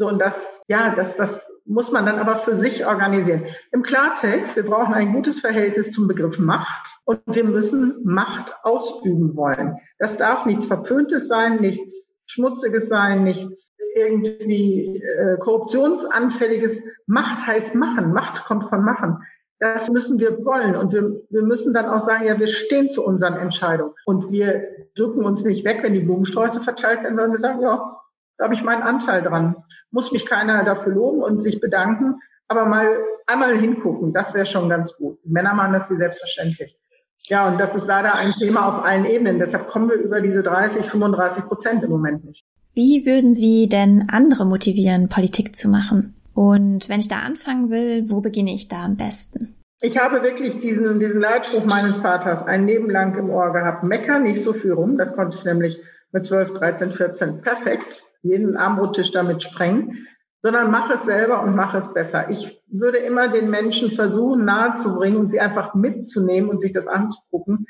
So, 0.00 0.06
und 0.06 0.20
das, 0.20 0.34
ja, 0.68 0.94
das, 0.94 1.16
das 1.16 1.50
muss 1.64 1.90
man 1.90 2.06
dann 2.06 2.20
aber 2.20 2.36
für 2.36 2.54
sich 2.54 2.86
organisieren. 2.86 3.46
Im 3.72 3.82
Klartext, 3.82 4.54
wir 4.54 4.64
brauchen 4.64 4.94
ein 4.94 5.12
gutes 5.12 5.40
Verhältnis 5.40 5.90
zum 5.90 6.06
Begriff 6.06 6.38
Macht 6.38 6.86
und 7.04 7.20
wir 7.26 7.42
müssen 7.42 8.00
Macht 8.04 8.54
ausüben 8.62 9.36
wollen. 9.36 9.76
Das 9.98 10.16
darf 10.16 10.46
nichts 10.46 10.66
Verpöntes 10.66 11.26
sein, 11.26 11.60
nichts 11.60 12.14
Schmutziges 12.26 12.88
sein, 12.88 13.24
nichts 13.24 13.74
irgendwie 13.96 15.02
äh, 15.02 15.36
Korruptionsanfälliges. 15.38 16.80
Macht 17.06 17.44
heißt 17.44 17.74
machen. 17.74 18.12
Macht 18.12 18.44
kommt 18.44 18.68
von 18.68 18.84
machen. 18.84 19.18
Das 19.58 19.90
müssen 19.90 20.20
wir 20.20 20.44
wollen. 20.44 20.76
Und 20.76 20.92
wir, 20.92 21.20
wir 21.30 21.42
müssen 21.42 21.74
dann 21.74 21.86
auch 21.86 22.06
sagen, 22.06 22.24
ja, 22.26 22.38
wir 22.38 22.46
stehen 22.46 22.90
zu 22.90 23.04
unseren 23.04 23.34
Entscheidungen. 23.34 23.94
Und 24.06 24.30
wir 24.30 24.62
drücken 24.94 25.24
uns 25.24 25.42
nicht 25.42 25.64
weg, 25.64 25.80
wenn 25.82 25.94
die 25.94 26.00
Blumensträuße 26.00 26.60
verteilt 26.60 27.02
werden, 27.02 27.16
sondern 27.16 27.32
wir 27.32 27.38
sagen, 27.38 27.62
ja, 27.62 27.97
da 28.38 28.44
habe 28.44 28.54
ich 28.54 28.62
meinen 28.62 28.82
Anteil 28.82 29.22
dran. 29.22 29.56
Muss 29.90 30.12
mich 30.12 30.24
keiner 30.24 30.64
dafür 30.64 30.94
loben 30.94 31.22
und 31.22 31.42
sich 31.42 31.60
bedanken, 31.60 32.20
aber 32.46 32.64
mal 32.64 32.98
einmal 33.26 33.58
hingucken, 33.58 34.12
das 34.12 34.32
wäre 34.32 34.46
schon 34.46 34.68
ganz 34.68 34.94
gut. 34.96 35.18
Die 35.24 35.30
Männer 35.30 35.54
machen 35.54 35.72
das 35.72 35.90
wie 35.90 35.96
selbstverständlich. 35.96 36.78
Ja, 37.24 37.46
und 37.48 37.60
das 37.60 37.74
ist 37.74 37.86
leider 37.86 38.14
ein 38.14 38.32
Thema 38.32 38.66
auf 38.66 38.84
allen 38.84 39.04
Ebenen. 39.04 39.38
Deshalb 39.38 39.66
kommen 39.66 39.90
wir 39.90 39.96
über 39.96 40.20
diese 40.20 40.42
30, 40.42 40.86
35 40.86 41.44
Prozent 41.44 41.82
im 41.82 41.90
Moment 41.90 42.24
nicht. 42.24 42.44
Wie 42.74 43.04
würden 43.04 43.34
Sie 43.34 43.68
denn 43.68 44.08
andere 44.08 44.46
motivieren, 44.46 45.08
Politik 45.08 45.54
zu 45.56 45.68
machen? 45.68 46.14
Und 46.32 46.88
wenn 46.88 47.00
ich 47.00 47.08
da 47.08 47.18
anfangen 47.18 47.70
will, 47.70 48.08
wo 48.08 48.20
beginne 48.20 48.54
ich 48.54 48.68
da 48.68 48.84
am 48.84 48.96
besten? 48.96 49.56
Ich 49.80 49.98
habe 49.98 50.22
wirklich 50.22 50.60
diesen, 50.60 51.00
diesen 51.00 51.20
Leitspruch 51.20 51.64
meines 51.64 51.98
Vaters 51.98 52.42
ein 52.42 52.66
Leben 52.66 52.88
lang 52.88 53.16
im 53.16 53.30
Ohr 53.30 53.52
gehabt. 53.52 53.84
Mecker 53.84 54.20
nicht 54.20 54.42
so 54.42 54.52
viel 54.52 54.72
rum. 54.72 54.96
Das 54.96 55.12
konnte 55.14 55.36
ich 55.36 55.44
nämlich 55.44 55.80
mit 56.12 56.24
12, 56.24 56.54
13, 56.54 56.92
14 56.92 57.40
perfekt 57.42 58.04
jeden 58.28 58.56
Armbrottisch 58.56 59.10
damit 59.10 59.42
sprengen, 59.42 60.06
sondern 60.40 60.70
mach 60.70 60.90
es 60.90 61.04
selber 61.04 61.42
und 61.42 61.56
mach 61.56 61.74
es 61.74 61.92
besser. 61.92 62.30
Ich 62.30 62.62
würde 62.68 62.98
immer 62.98 63.28
den 63.28 63.50
Menschen 63.50 63.90
versuchen 63.90 64.44
nahezubringen 64.44 65.18
und 65.18 65.30
sie 65.30 65.40
einfach 65.40 65.74
mitzunehmen 65.74 66.48
und 66.48 66.60
sich 66.60 66.72
das 66.72 66.86
anzugucken. 66.86 67.66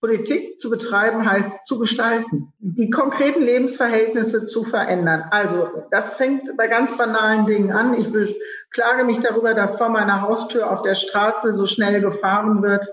Politik 0.00 0.58
zu 0.58 0.70
betreiben 0.70 1.30
heißt 1.30 1.66
zu 1.66 1.78
gestalten, 1.78 2.52
die 2.58 2.88
konkreten 2.88 3.42
Lebensverhältnisse 3.42 4.46
zu 4.46 4.64
verändern. 4.64 5.24
Also 5.30 5.68
das 5.90 6.16
fängt 6.16 6.56
bei 6.56 6.68
ganz 6.68 6.96
banalen 6.96 7.44
Dingen 7.46 7.70
an. 7.70 7.92
Ich 7.94 8.10
beklage 8.10 9.04
mich 9.04 9.20
darüber, 9.20 9.52
dass 9.52 9.76
vor 9.76 9.90
meiner 9.90 10.22
Haustür 10.22 10.70
auf 10.70 10.82
der 10.82 10.94
Straße 10.94 11.54
so 11.54 11.66
schnell 11.66 12.00
gefahren 12.00 12.62
wird, 12.62 12.86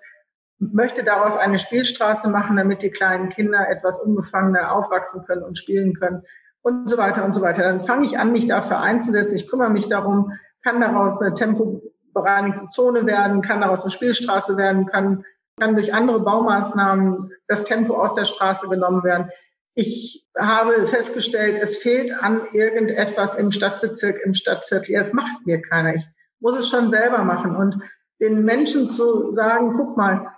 möchte 0.60 1.06
daraus 1.06 1.38
eine 1.38 1.60
Spielstraße 1.60 2.30
machen, 2.30 2.58
damit 2.58 2.82
die 2.82 2.92
kleinen 2.92 3.30
Kinder 3.30 3.70
etwas 3.70 4.00
unbefangener 4.00 4.74
aufwachsen 4.74 5.24
können 5.26 5.44
und 5.44 5.58
spielen 5.58 5.94
können 5.94 6.24
und 6.68 6.90
so 6.90 6.98
weiter 6.98 7.24
und 7.24 7.34
so 7.34 7.42
weiter. 7.42 7.64
Dann 7.64 7.86
fange 7.86 8.06
ich 8.06 8.20
an, 8.20 8.34
mich 8.34 8.46
dafür 8.46 8.80
einzusetzen. 8.80 9.36
Ich 9.36 9.48
kümmere 9.48 9.70
mich 9.70 9.88
darum, 9.88 10.34
kann 10.64 10.82
daraus 10.82 11.22
eine 11.22 11.34
tempobereinigte 11.34 12.70
Zone 12.72 13.06
werden, 13.06 13.42
kann 13.42 13.62
daraus 13.62 13.82
eine 13.82 13.92
Spielstraße 13.92 14.58
werden, 14.58 14.86
kann, 14.86 15.24
kann 15.58 15.76
durch 15.76 15.94
andere 15.94 16.20
Baumaßnahmen 16.20 17.32
das 17.48 17.64
Tempo 17.64 17.96
aus 17.96 18.16
der 18.16 18.26
Straße 18.26 18.68
genommen 18.68 19.04
werden. 19.06 19.30
Ich 19.76 20.28
habe 20.38 20.88
festgestellt, 20.88 21.62
es 21.62 21.78
fehlt 21.78 22.12
an 22.12 22.42
irgendetwas 22.52 23.36
im 23.36 23.52
Stadtbezirk, 23.52 24.20
im 24.26 24.34
Stadtviertel. 24.34 24.96
Es 24.96 25.14
macht 25.14 25.46
mir 25.46 25.62
keiner. 25.62 25.96
Ich 25.96 26.06
muss 26.42 26.58
es 26.58 26.68
schon 26.68 26.90
selber 26.90 27.20
machen. 27.20 27.56
Und 27.56 27.80
den 28.20 28.44
Menschen 28.44 28.92
zu 28.92 29.32
sagen, 29.32 29.76
guck 29.78 29.96
mal, 29.96 30.34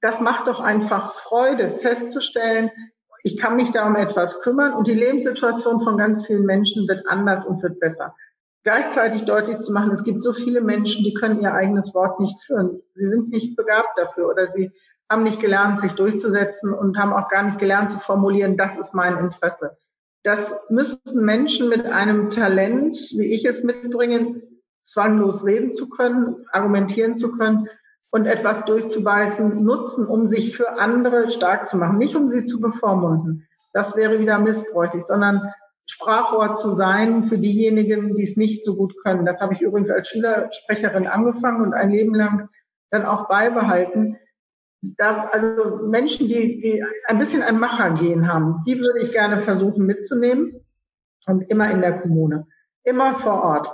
das 0.00 0.20
macht 0.20 0.46
doch 0.46 0.60
einfach 0.60 1.14
Freude, 1.14 1.78
festzustellen, 1.80 2.70
ich 3.22 3.36
kann 3.36 3.56
mich 3.56 3.70
da 3.70 3.86
um 3.86 3.96
etwas 3.96 4.40
kümmern 4.40 4.72
und 4.74 4.86
die 4.88 4.94
Lebenssituation 4.94 5.82
von 5.82 5.96
ganz 5.96 6.26
vielen 6.26 6.44
Menschen 6.44 6.88
wird 6.88 7.06
anders 7.06 7.44
und 7.44 7.62
wird 7.62 7.78
besser. 7.78 8.14
Gleichzeitig 8.64 9.24
deutlich 9.24 9.58
zu 9.58 9.72
machen, 9.72 9.90
es 9.92 10.04
gibt 10.04 10.22
so 10.22 10.32
viele 10.32 10.60
Menschen, 10.60 11.02
die 11.04 11.14
können 11.14 11.40
ihr 11.40 11.52
eigenes 11.52 11.94
Wort 11.94 12.20
nicht 12.20 12.36
führen. 12.46 12.80
Sie 12.94 13.06
sind 13.06 13.30
nicht 13.30 13.56
begabt 13.56 13.96
dafür 13.98 14.28
oder 14.28 14.50
sie 14.52 14.70
haben 15.10 15.24
nicht 15.24 15.40
gelernt, 15.40 15.80
sich 15.80 15.92
durchzusetzen 15.92 16.72
und 16.72 16.96
haben 16.96 17.12
auch 17.12 17.28
gar 17.28 17.42
nicht 17.42 17.58
gelernt 17.58 17.90
zu 17.90 17.98
formulieren, 17.98 18.56
das 18.56 18.76
ist 18.76 18.94
mein 18.94 19.18
Interesse. 19.18 19.76
Das 20.22 20.54
müssten 20.68 21.24
Menschen 21.24 21.68
mit 21.68 21.84
einem 21.84 22.30
Talent, 22.30 22.96
wie 23.16 23.34
ich 23.34 23.44
es 23.44 23.64
mitbringe, 23.64 24.40
zwanglos 24.82 25.44
reden 25.44 25.74
zu 25.74 25.88
können, 25.88 26.46
argumentieren 26.52 27.18
zu 27.18 27.32
können 27.32 27.68
und 28.12 28.26
etwas 28.26 28.64
durchzubeißen, 28.66 29.64
nutzen, 29.64 30.06
um 30.06 30.28
sich 30.28 30.54
für 30.54 30.78
andere 30.78 31.30
stark 31.30 31.68
zu 31.68 31.78
machen, 31.78 31.96
nicht 31.96 32.14
um 32.14 32.30
sie 32.30 32.44
zu 32.44 32.60
bevormunden. 32.60 33.48
Das 33.72 33.96
wäre 33.96 34.20
wieder 34.20 34.38
missbräuchlich, 34.38 35.04
sondern 35.04 35.50
Sprachrohr 35.86 36.54
zu 36.54 36.72
sein 36.72 37.24
für 37.24 37.38
diejenigen, 37.38 38.14
die 38.14 38.24
es 38.24 38.36
nicht 38.36 38.66
so 38.66 38.76
gut 38.76 38.94
können. 39.02 39.24
Das 39.24 39.40
habe 39.40 39.54
ich 39.54 39.62
übrigens 39.62 39.90
als 39.90 40.08
Schülersprecherin 40.08 41.06
angefangen 41.06 41.62
und 41.62 41.72
ein 41.72 41.90
Leben 41.90 42.14
lang 42.14 42.50
dann 42.90 43.06
auch 43.06 43.28
beibehalten. 43.28 44.18
Da, 44.82 45.30
also 45.32 45.86
Menschen, 45.86 46.28
die, 46.28 46.60
die 46.60 46.84
ein 47.06 47.18
bisschen 47.18 47.42
ein 47.42 47.58
Machergehen 47.58 48.30
haben, 48.30 48.62
die 48.66 48.78
würde 48.78 49.00
ich 49.00 49.12
gerne 49.12 49.40
versuchen 49.40 49.86
mitzunehmen 49.86 50.60
und 51.26 51.48
immer 51.48 51.70
in 51.70 51.80
der 51.80 52.00
Kommune, 52.00 52.46
immer 52.84 53.14
vor 53.20 53.42
Ort 53.42 53.70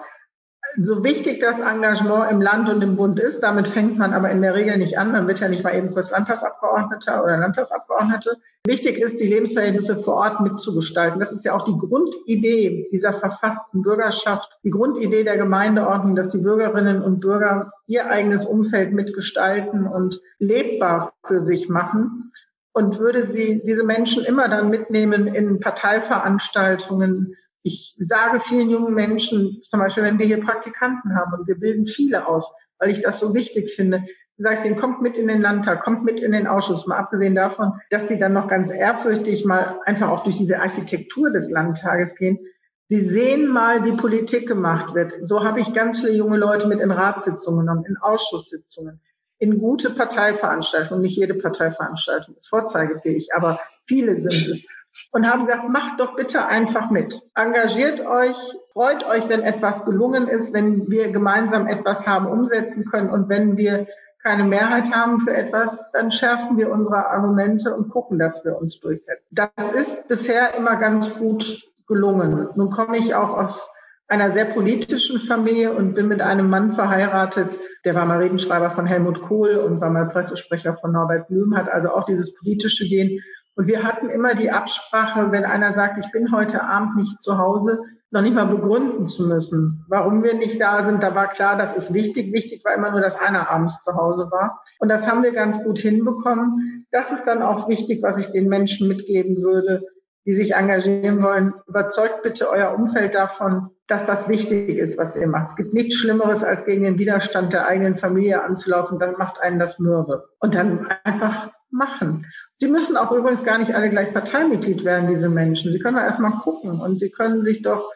so 0.77 1.03
wichtig 1.03 1.41
das 1.41 1.61
Engagement 1.61 2.31
im 2.31 2.41
Land 2.41 2.69
und 2.69 2.83
im 2.83 2.97
Bund 2.97 3.19
ist, 3.19 3.41
damit 3.41 3.69
fängt 3.69 3.99
man 3.99 4.13
aber 4.13 4.31
in 4.31 4.43
der 4.43 4.55
Regel 4.55 4.79
nicht 4.79 4.99
an. 4.99 5.13
Man 5.13 5.27
wird 5.27 5.41
ja 5.41 5.49
nicht 5.49 5.65
mal 5.65 5.75
eben 5.75 5.93
kurz 5.93 6.11
Landtagsabgeordneter 6.11 7.25
oder 7.25 7.39
Landtagsabgeordnete. 7.39 8.37
Wichtig 8.67 8.99
ist, 8.99 9.19
die 9.21 9.27
Lebensverhältnisse 9.27 10.03
vor 10.03 10.15
Ort 10.15 10.41
mitzugestalten. 10.41 11.21
Das 11.21 11.33
ist 11.33 11.45
ja 11.45 11.55
auch 11.55 11.65
die 11.65 11.77
Grundidee 11.77 12.89
dieser 12.93 13.15
verfassten 13.15 13.83
Bürgerschaft, 13.83 14.59
die 14.63 14.71
Grundidee 14.71 15.25
der 15.25 15.37
Gemeindeordnung, 15.37 16.15
dass 16.15 16.29
die 16.29 16.39
Bürgerinnen 16.39 17.03
und 17.03 17.21
Bürger 17.21 17.73
ihr 17.87 18.11
eigenes 18.11 18.45
Umfeld 18.45 18.93
mitgestalten 18.93 19.87
und 19.87 20.21
lebbar 20.39 21.13
für 21.25 21.41
sich 21.43 21.69
machen. 21.69 22.33
Und 22.73 23.01
würde 23.01 23.33
sie 23.33 23.61
diese 23.65 23.83
Menschen 23.83 24.25
immer 24.25 24.49
dann 24.49 24.71
mitnehmen 24.71 25.27
in 25.27 25.59
Parteiveranstaltungen, 25.59 27.35
ich 27.69 27.97
sage 27.99 28.41
vielen 28.41 28.71
jungen 28.71 28.95
Menschen, 28.95 29.63
zum 29.71 29.81
Beispiel, 29.81 30.03
wenn 30.03 30.19
wir 30.19 30.27
hier 30.27 30.41
Praktikanten 30.41 31.15
haben 31.15 31.33
und 31.33 31.47
wir 31.47 31.59
bilden 31.59 31.87
viele 31.87 32.27
aus, 32.27 32.51
weil 32.79 32.91
ich 32.91 33.01
das 33.03 33.19
so 33.19 33.35
wichtig 33.35 33.75
finde, 33.75 34.05
sage 34.39 34.57
ich 34.57 34.63
denen, 34.63 34.77
kommt 34.77 35.03
mit 35.03 35.17
in 35.17 35.29
den 35.29 35.43
Landtag, 35.43 35.83
kommt 35.83 36.05
mit 36.05 36.21
in 36.21 36.33
den 36.33 36.47
Ausschuss, 36.47 36.87
mal 36.87 36.99
abgesehen 36.99 37.35
davon, 37.35 37.73
dass 37.91 38.07
die 38.07 38.19
dann 38.19 38.33
noch 38.33 38.49
ganz 38.49 38.71
ehrfürchtig 38.71 39.45
mal 39.45 39.81
einfach 39.85 40.09
auch 40.09 40.25
durch 40.25 40.37
diese 40.37 40.61
Architektur 40.61 41.31
des 41.31 41.51
Landtages 41.51 42.15
gehen. 42.15 42.39
Sie 42.87 43.01
sehen 43.01 43.49
mal, 43.49 43.85
wie 43.85 43.97
Politik 43.97 44.49
gemacht 44.49 44.95
wird. 44.95 45.13
So 45.25 45.45
habe 45.45 45.61
ich 45.61 45.75
ganz 45.75 46.01
viele 46.01 46.13
junge 46.13 46.39
Leute 46.39 46.69
mit 46.69 46.81
in 46.81 46.91
Ratssitzungen 46.91 47.67
genommen, 47.67 47.85
in 47.87 47.97
Ausschusssitzungen, 47.99 49.01
in 49.39 49.59
gute 49.59 49.91
Parteiveranstaltungen. 49.91 51.03
Nicht 51.03 51.19
jede 51.19 51.35
Parteiveranstaltung 51.35 52.37
ist 52.37 52.49
vorzeigefähig, 52.49 53.29
aber 53.35 53.61
viele 53.87 54.23
sind 54.23 54.49
es 54.49 54.65
und 55.13 55.31
haben 55.31 55.47
gesagt, 55.47 55.69
macht 55.69 56.01
doch 56.01 56.17
bitte 56.17 56.47
einfach 56.47 56.91
mit. 56.91 57.21
Engagiert 57.35 58.05
euch, 58.05 58.37
freut 58.73 59.05
euch, 59.07 59.29
wenn 59.29 59.43
etwas 59.43 59.85
gelungen 59.85 60.29
ist, 60.29 60.53
wenn 60.53 60.89
wir 60.91 61.11
gemeinsam 61.11 61.67
etwas 61.67 62.07
haben 62.07 62.27
umsetzen 62.27 62.85
können 62.85 63.11
und 63.11 63.29
wenn 63.29 63.57
wir 63.57 63.87
keine 64.23 64.45
Mehrheit 64.45 64.93
haben 64.93 65.21
für 65.21 65.35
etwas, 65.35 65.79
dann 65.93 66.11
schärfen 66.11 66.59
wir 66.59 66.71
unsere 66.71 67.07
Argumente 67.07 67.75
und 67.75 67.89
gucken, 67.89 68.19
dass 68.19 68.45
wir 68.45 68.59
uns 68.59 68.81
durchsetzen. 68.81 69.29
Das 69.31 69.51
ist 69.75 70.09
bisher 70.09 70.55
immer 70.55 70.77
ganz 70.77 71.15
gut 71.15 71.63
gelungen. 71.87 72.49
Nun 72.55 72.71
komme 72.71 72.99
ich 72.99 73.15
auch 73.15 73.31
aus 73.31 73.71
einer 74.09 74.31
sehr 74.33 74.47
politischen 74.47 75.21
Familie 75.21 75.73
und 75.73 75.95
bin 75.95 76.09
mit 76.09 76.21
einem 76.21 76.49
Mann 76.49 76.73
verheiratet, 76.73 77.51
der 77.85 77.95
war 77.95 78.07
mal 78.07 78.19
Redenschreiber 78.19 78.71
von 78.71 78.87
Helmut 78.87 79.23
Kohl 79.23 79.57
und 79.57 79.81
war 79.81 79.91
mal 79.91 80.09
Pressesprecher 80.09 80.77
von 80.79 80.93
Norbert 80.93 81.29
Blüm, 81.29 81.57
hat 81.57 81.71
also 81.71 81.91
auch 81.91 82.05
dieses 82.07 82.35
politische 82.35 82.87
Gehen. 82.87 83.23
Und 83.59 83.67
wir 83.67 83.83
hatten 83.83 84.09
immer 84.09 84.37
die 84.37 84.53
Absprache, 84.53 85.33
wenn 85.33 85.45
einer 85.45 85.75
sagt, 85.75 85.99
ich 85.99 86.13
bin 86.13 86.31
heute 86.31 86.63
Abend 86.63 86.95
nicht 86.95 87.21
zu 87.21 87.39
Hause, 87.39 87.81
noch 88.13 88.23
nicht 88.23 88.37
mal 88.37 88.47
begründen 88.47 89.09
zu 89.09 89.27
müssen, 89.27 89.85
warum 89.89 90.23
wir 90.23 90.35
nicht 90.35 90.61
da 90.61 90.87
sind. 90.87 91.03
Da 91.03 91.17
war 91.17 91.27
klar, 91.27 91.59
das 91.59 91.77
ist 91.77 91.93
wichtig. 91.93 92.33
Wichtig 92.33 92.65
war 92.65 92.73
immer 92.75 92.93
nur, 92.93 93.01
dass 93.01 93.19
einer 93.19 93.51
abends 93.51 93.81
zu 93.83 93.97
Hause 93.97 94.29
war. 94.31 94.63
Und 94.79 94.89
das 94.89 95.09
haben 95.09 95.25
wir 95.25 95.33
ganz 95.33 95.61
gut 95.65 95.81
hinbekommen. 95.81 96.87
Das 96.93 97.11
ist 97.11 97.25
dann 97.25 97.43
auch 97.43 97.69
wichtig, 97.69 98.01
was 98.01 98.17
ich 98.17 98.31
den 98.31 98.49
Menschen 98.49 98.87
mitgeben 98.87 99.43
würde, 99.43 99.83
die 100.25 100.35
sich 100.35 100.55
engagieren 100.55 101.21
wollen. 101.21 101.53
Überzeugt 101.67 102.23
bitte 102.23 102.49
euer 102.49 102.73
Umfeld 102.73 103.17
davon, 103.17 103.71
dass 103.89 104.07
das 104.07 104.29
wichtig 104.29 104.79
ist, 104.79 104.99
was 104.99 105.17
ihr 105.17 105.27
macht. 105.27 105.49
Es 105.49 105.57
gibt 105.57 105.75
nichts 105.75 105.97
Schlimmeres, 105.97 106.45
als 106.45 106.65
gegen 106.65 106.85
den 106.85 107.01
Widerstand 107.01 107.53
der 107.53 107.67
eigenen 107.67 107.99
Familie 107.99 108.41
anzulaufen. 108.41 109.01
Dann 109.01 109.17
macht 109.19 109.41
einen 109.41 109.59
das 109.59 109.81
mürbe. 109.81 110.29
Und 110.39 110.55
dann 110.55 110.87
einfach 111.03 111.51
machen. 111.71 112.27
Sie 112.57 112.69
müssen 112.69 112.97
auch 112.97 113.13
übrigens 113.13 113.45
gar 113.45 113.59
nicht 113.59 113.75
alle 113.75 113.91
gleich 113.91 114.13
Parteimitglied 114.13 114.85
werden, 114.85 115.09
diese 115.09 115.29
Menschen. 115.29 115.73
Sie 115.73 115.79
können 115.79 115.97
doch 115.97 116.03
erstmal 116.03 116.39
gucken 116.41 116.81
und 116.81 116.99
Sie 116.99 117.11
können 117.11 117.43
sich 117.43 117.63
doch 117.63 117.91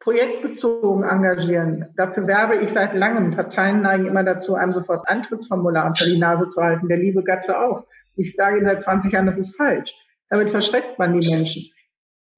projektbezogen 0.00 1.02
engagieren. 1.02 1.86
Dafür 1.96 2.26
werbe 2.26 2.56
ich 2.56 2.70
seit 2.70 2.94
langem. 2.94 3.32
Parteien 3.32 3.82
neigen 3.82 4.06
immer 4.06 4.22
dazu, 4.22 4.54
einem 4.54 4.72
sofort 4.72 5.08
Antrittsformular 5.08 5.86
unter 5.86 6.04
die 6.04 6.18
Nase 6.18 6.48
zu 6.50 6.62
halten. 6.62 6.88
Der 6.88 6.98
liebe 6.98 7.24
Gatte 7.24 7.58
auch. 7.58 7.86
Ich 8.14 8.34
sage 8.36 8.58
Ihnen 8.58 8.66
seit 8.66 8.82
20 8.82 9.12
Jahren, 9.12 9.26
das 9.26 9.36
ist 9.36 9.56
falsch. 9.56 9.94
Damit 10.28 10.50
verschreckt 10.50 10.98
man 10.98 11.18
die 11.18 11.28
Menschen. 11.28 11.70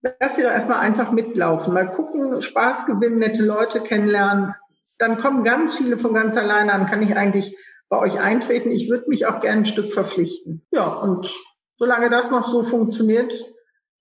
Lass 0.00 0.36
sie 0.36 0.42
doch 0.42 0.50
erstmal 0.50 0.78
einfach 0.78 1.12
mitlaufen. 1.12 1.74
Mal 1.74 1.90
gucken, 1.90 2.40
Spaß 2.40 2.86
gewinnen, 2.86 3.18
nette 3.18 3.42
Leute 3.42 3.80
kennenlernen. 3.80 4.54
Dann 4.98 5.18
kommen 5.18 5.44
ganz 5.44 5.76
viele 5.76 5.98
von 5.98 6.14
ganz 6.14 6.36
alleine 6.36 6.72
an. 6.72 6.86
Kann 6.86 7.02
ich 7.02 7.16
eigentlich 7.16 7.56
bei 7.88 7.98
euch 7.98 8.18
eintreten? 8.18 8.70
Ich 8.70 8.90
würde 8.90 9.08
mich 9.08 9.26
auch 9.26 9.40
gerne 9.40 9.62
ein 9.62 9.66
Stück 9.66 9.92
verpflichten. 9.92 10.66
Ja, 10.70 10.86
und 10.88 11.32
solange 11.76 12.10
das 12.10 12.30
noch 12.30 12.48
so 12.48 12.62
funktioniert, 12.62 13.32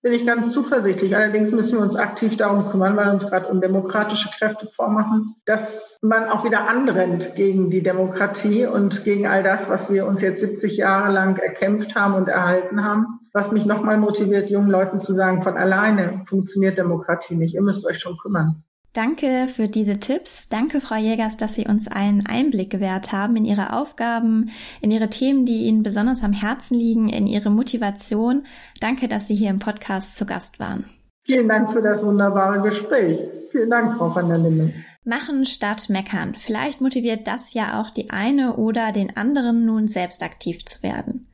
bin 0.02 0.12
ich 0.12 0.24
ganz 0.24 0.52
zuversichtlich. 0.52 1.16
Allerdings 1.16 1.50
müssen 1.50 1.78
wir 1.78 1.82
uns 1.82 1.96
aktiv 1.96 2.36
darum 2.36 2.70
kümmern, 2.70 2.96
weil 2.96 3.10
uns 3.10 3.26
gerade 3.26 3.48
undemokratische 3.48 4.30
Kräfte 4.38 4.68
vormachen, 4.68 5.34
dass 5.44 5.60
man 6.02 6.28
auch 6.28 6.44
wieder 6.44 6.68
anrennt 6.68 7.34
gegen 7.34 7.70
die 7.70 7.82
Demokratie 7.82 8.66
und 8.66 9.02
gegen 9.04 9.26
all 9.26 9.42
das, 9.42 9.68
was 9.68 9.90
wir 9.90 10.06
uns 10.06 10.22
jetzt 10.22 10.40
70 10.40 10.76
Jahre 10.76 11.12
lang 11.12 11.36
erkämpft 11.36 11.96
haben 11.96 12.14
und 12.14 12.28
erhalten 12.28 12.84
haben. 12.84 13.20
Was 13.32 13.50
mich 13.50 13.66
nochmal 13.66 13.98
motiviert, 13.98 14.50
jungen 14.50 14.70
Leuten 14.70 15.00
zu 15.00 15.14
sagen, 15.14 15.42
von 15.42 15.56
alleine 15.56 16.22
funktioniert 16.26 16.78
Demokratie 16.78 17.34
nicht. 17.34 17.54
Ihr 17.54 17.62
müsst 17.62 17.84
euch 17.84 17.98
schon 17.98 18.16
kümmern. 18.18 18.62
Danke 18.92 19.48
für 19.48 19.68
diese 19.68 20.00
Tipps. 20.00 20.48
Danke, 20.48 20.80
Frau 20.80 20.96
Jägers, 20.96 21.36
dass 21.36 21.54
Sie 21.54 21.66
uns 21.66 21.88
einen 21.88 22.26
Einblick 22.26 22.70
gewährt 22.70 23.12
haben 23.12 23.36
in 23.36 23.44
Ihre 23.44 23.74
Aufgaben, 23.74 24.50
in 24.80 24.90
Ihre 24.90 25.10
Themen, 25.10 25.44
die 25.44 25.66
Ihnen 25.66 25.82
besonders 25.82 26.24
am 26.24 26.32
Herzen 26.32 26.74
liegen, 26.74 27.08
in 27.08 27.26
Ihre 27.26 27.50
Motivation. 27.50 28.44
Danke, 28.80 29.06
dass 29.06 29.28
Sie 29.28 29.34
hier 29.34 29.50
im 29.50 29.58
Podcast 29.58 30.16
zu 30.16 30.26
Gast 30.26 30.58
waren. 30.58 30.84
Vielen 31.24 31.46
Dank 31.46 31.72
für 31.72 31.82
das 31.82 32.02
wunderbare 32.02 32.62
Gespräch. 32.62 33.18
Vielen 33.52 33.68
Dank, 33.68 33.98
Frau 33.98 34.14
van 34.14 34.28
der 34.28 34.38
Linden. 34.38 34.84
Machen 35.04 35.44
statt 35.44 35.88
meckern. 35.90 36.34
Vielleicht 36.36 36.80
motiviert 36.80 37.26
das 37.26 37.54
ja 37.54 37.80
auch 37.80 37.90
die 37.90 38.10
eine 38.10 38.56
oder 38.56 38.92
den 38.92 39.16
anderen 39.16 39.64
nun 39.66 39.86
selbst 39.88 40.22
aktiv 40.22 40.64
zu 40.64 40.82
werden. 40.82 41.27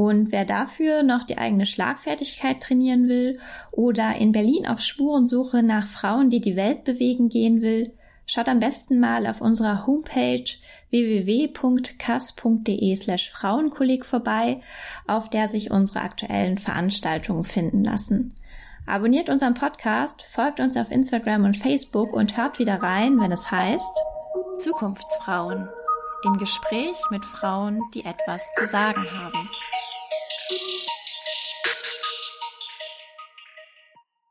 Und 0.00 0.32
wer 0.32 0.46
dafür 0.46 1.02
noch 1.02 1.24
die 1.24 1.36
eigene 1.36 1.66
Schlagfertigkeit 1.66 2.62
trainieren 2.62 3.06
will 3.06 3.38
oder 3.70 4.16
in 4.16 4.32
Berlin 4.32 4.66
auf 4.66 4.80
Spurensuche 4.80 5.62
nach 5.62 5.86
Frauen, 5.86 6.30
die 6.30 6.40
die 6.40 6.56
Welt 6.56 6.84
bewegen 6.84 7.28
gehen 7.28 7.60
will, 7.60 7.92
schaut 8.24 8.48
am 8.48 8.60
besten 8.60 8.98
mal 8.98 9.26
auf 9.26 9.42
unserer 9.42 9.86
Homepage 9.86 10.46
www.kass.de 10.88 11.36
slash 12.96 13.30
Frauenkolleg 13.30 14.06
vorbei, 14.06 14.62
auf 15.06 15.28
der 15.28 15.48
sich 15.48 15.70
unsere 15.70 16.00
aktuellen 16.00 16.56
Veranstaltungen 16.56 17.44
finden 17.44 17.84
lassen. 17.84 18.34
Abonniert 18.86 19.28
unseren 19.28 19.52
Podcast, 19.52 20.22
folgt 20.22 20.60
uns 20.60 20.78
auf 20.78 20.90
Instagram 20.90 21.44
und 21.44 21.58
Facebook 21.58 22.14
und 22.14 22.38
hört 22.38 22.58
wieder 22.58 22.82
rein, 22.82 23.20
wenn 23.20 23.32
es 23.32 23.50
heißt 23.50 24.00
Zukunftsfrauen 24.56 25.68
im 26.24 26.38
Gespräch 26.38 26.96
mit 27.10 27.26
Frauen, 27.26 27.82
die 27.92 28.06
etwas 28.06 28.50
zu 28.54 28.64
sagen 28.64 29.04
haben. 29.10 29.50
thank 30.50 30.62
you 30.68 30.79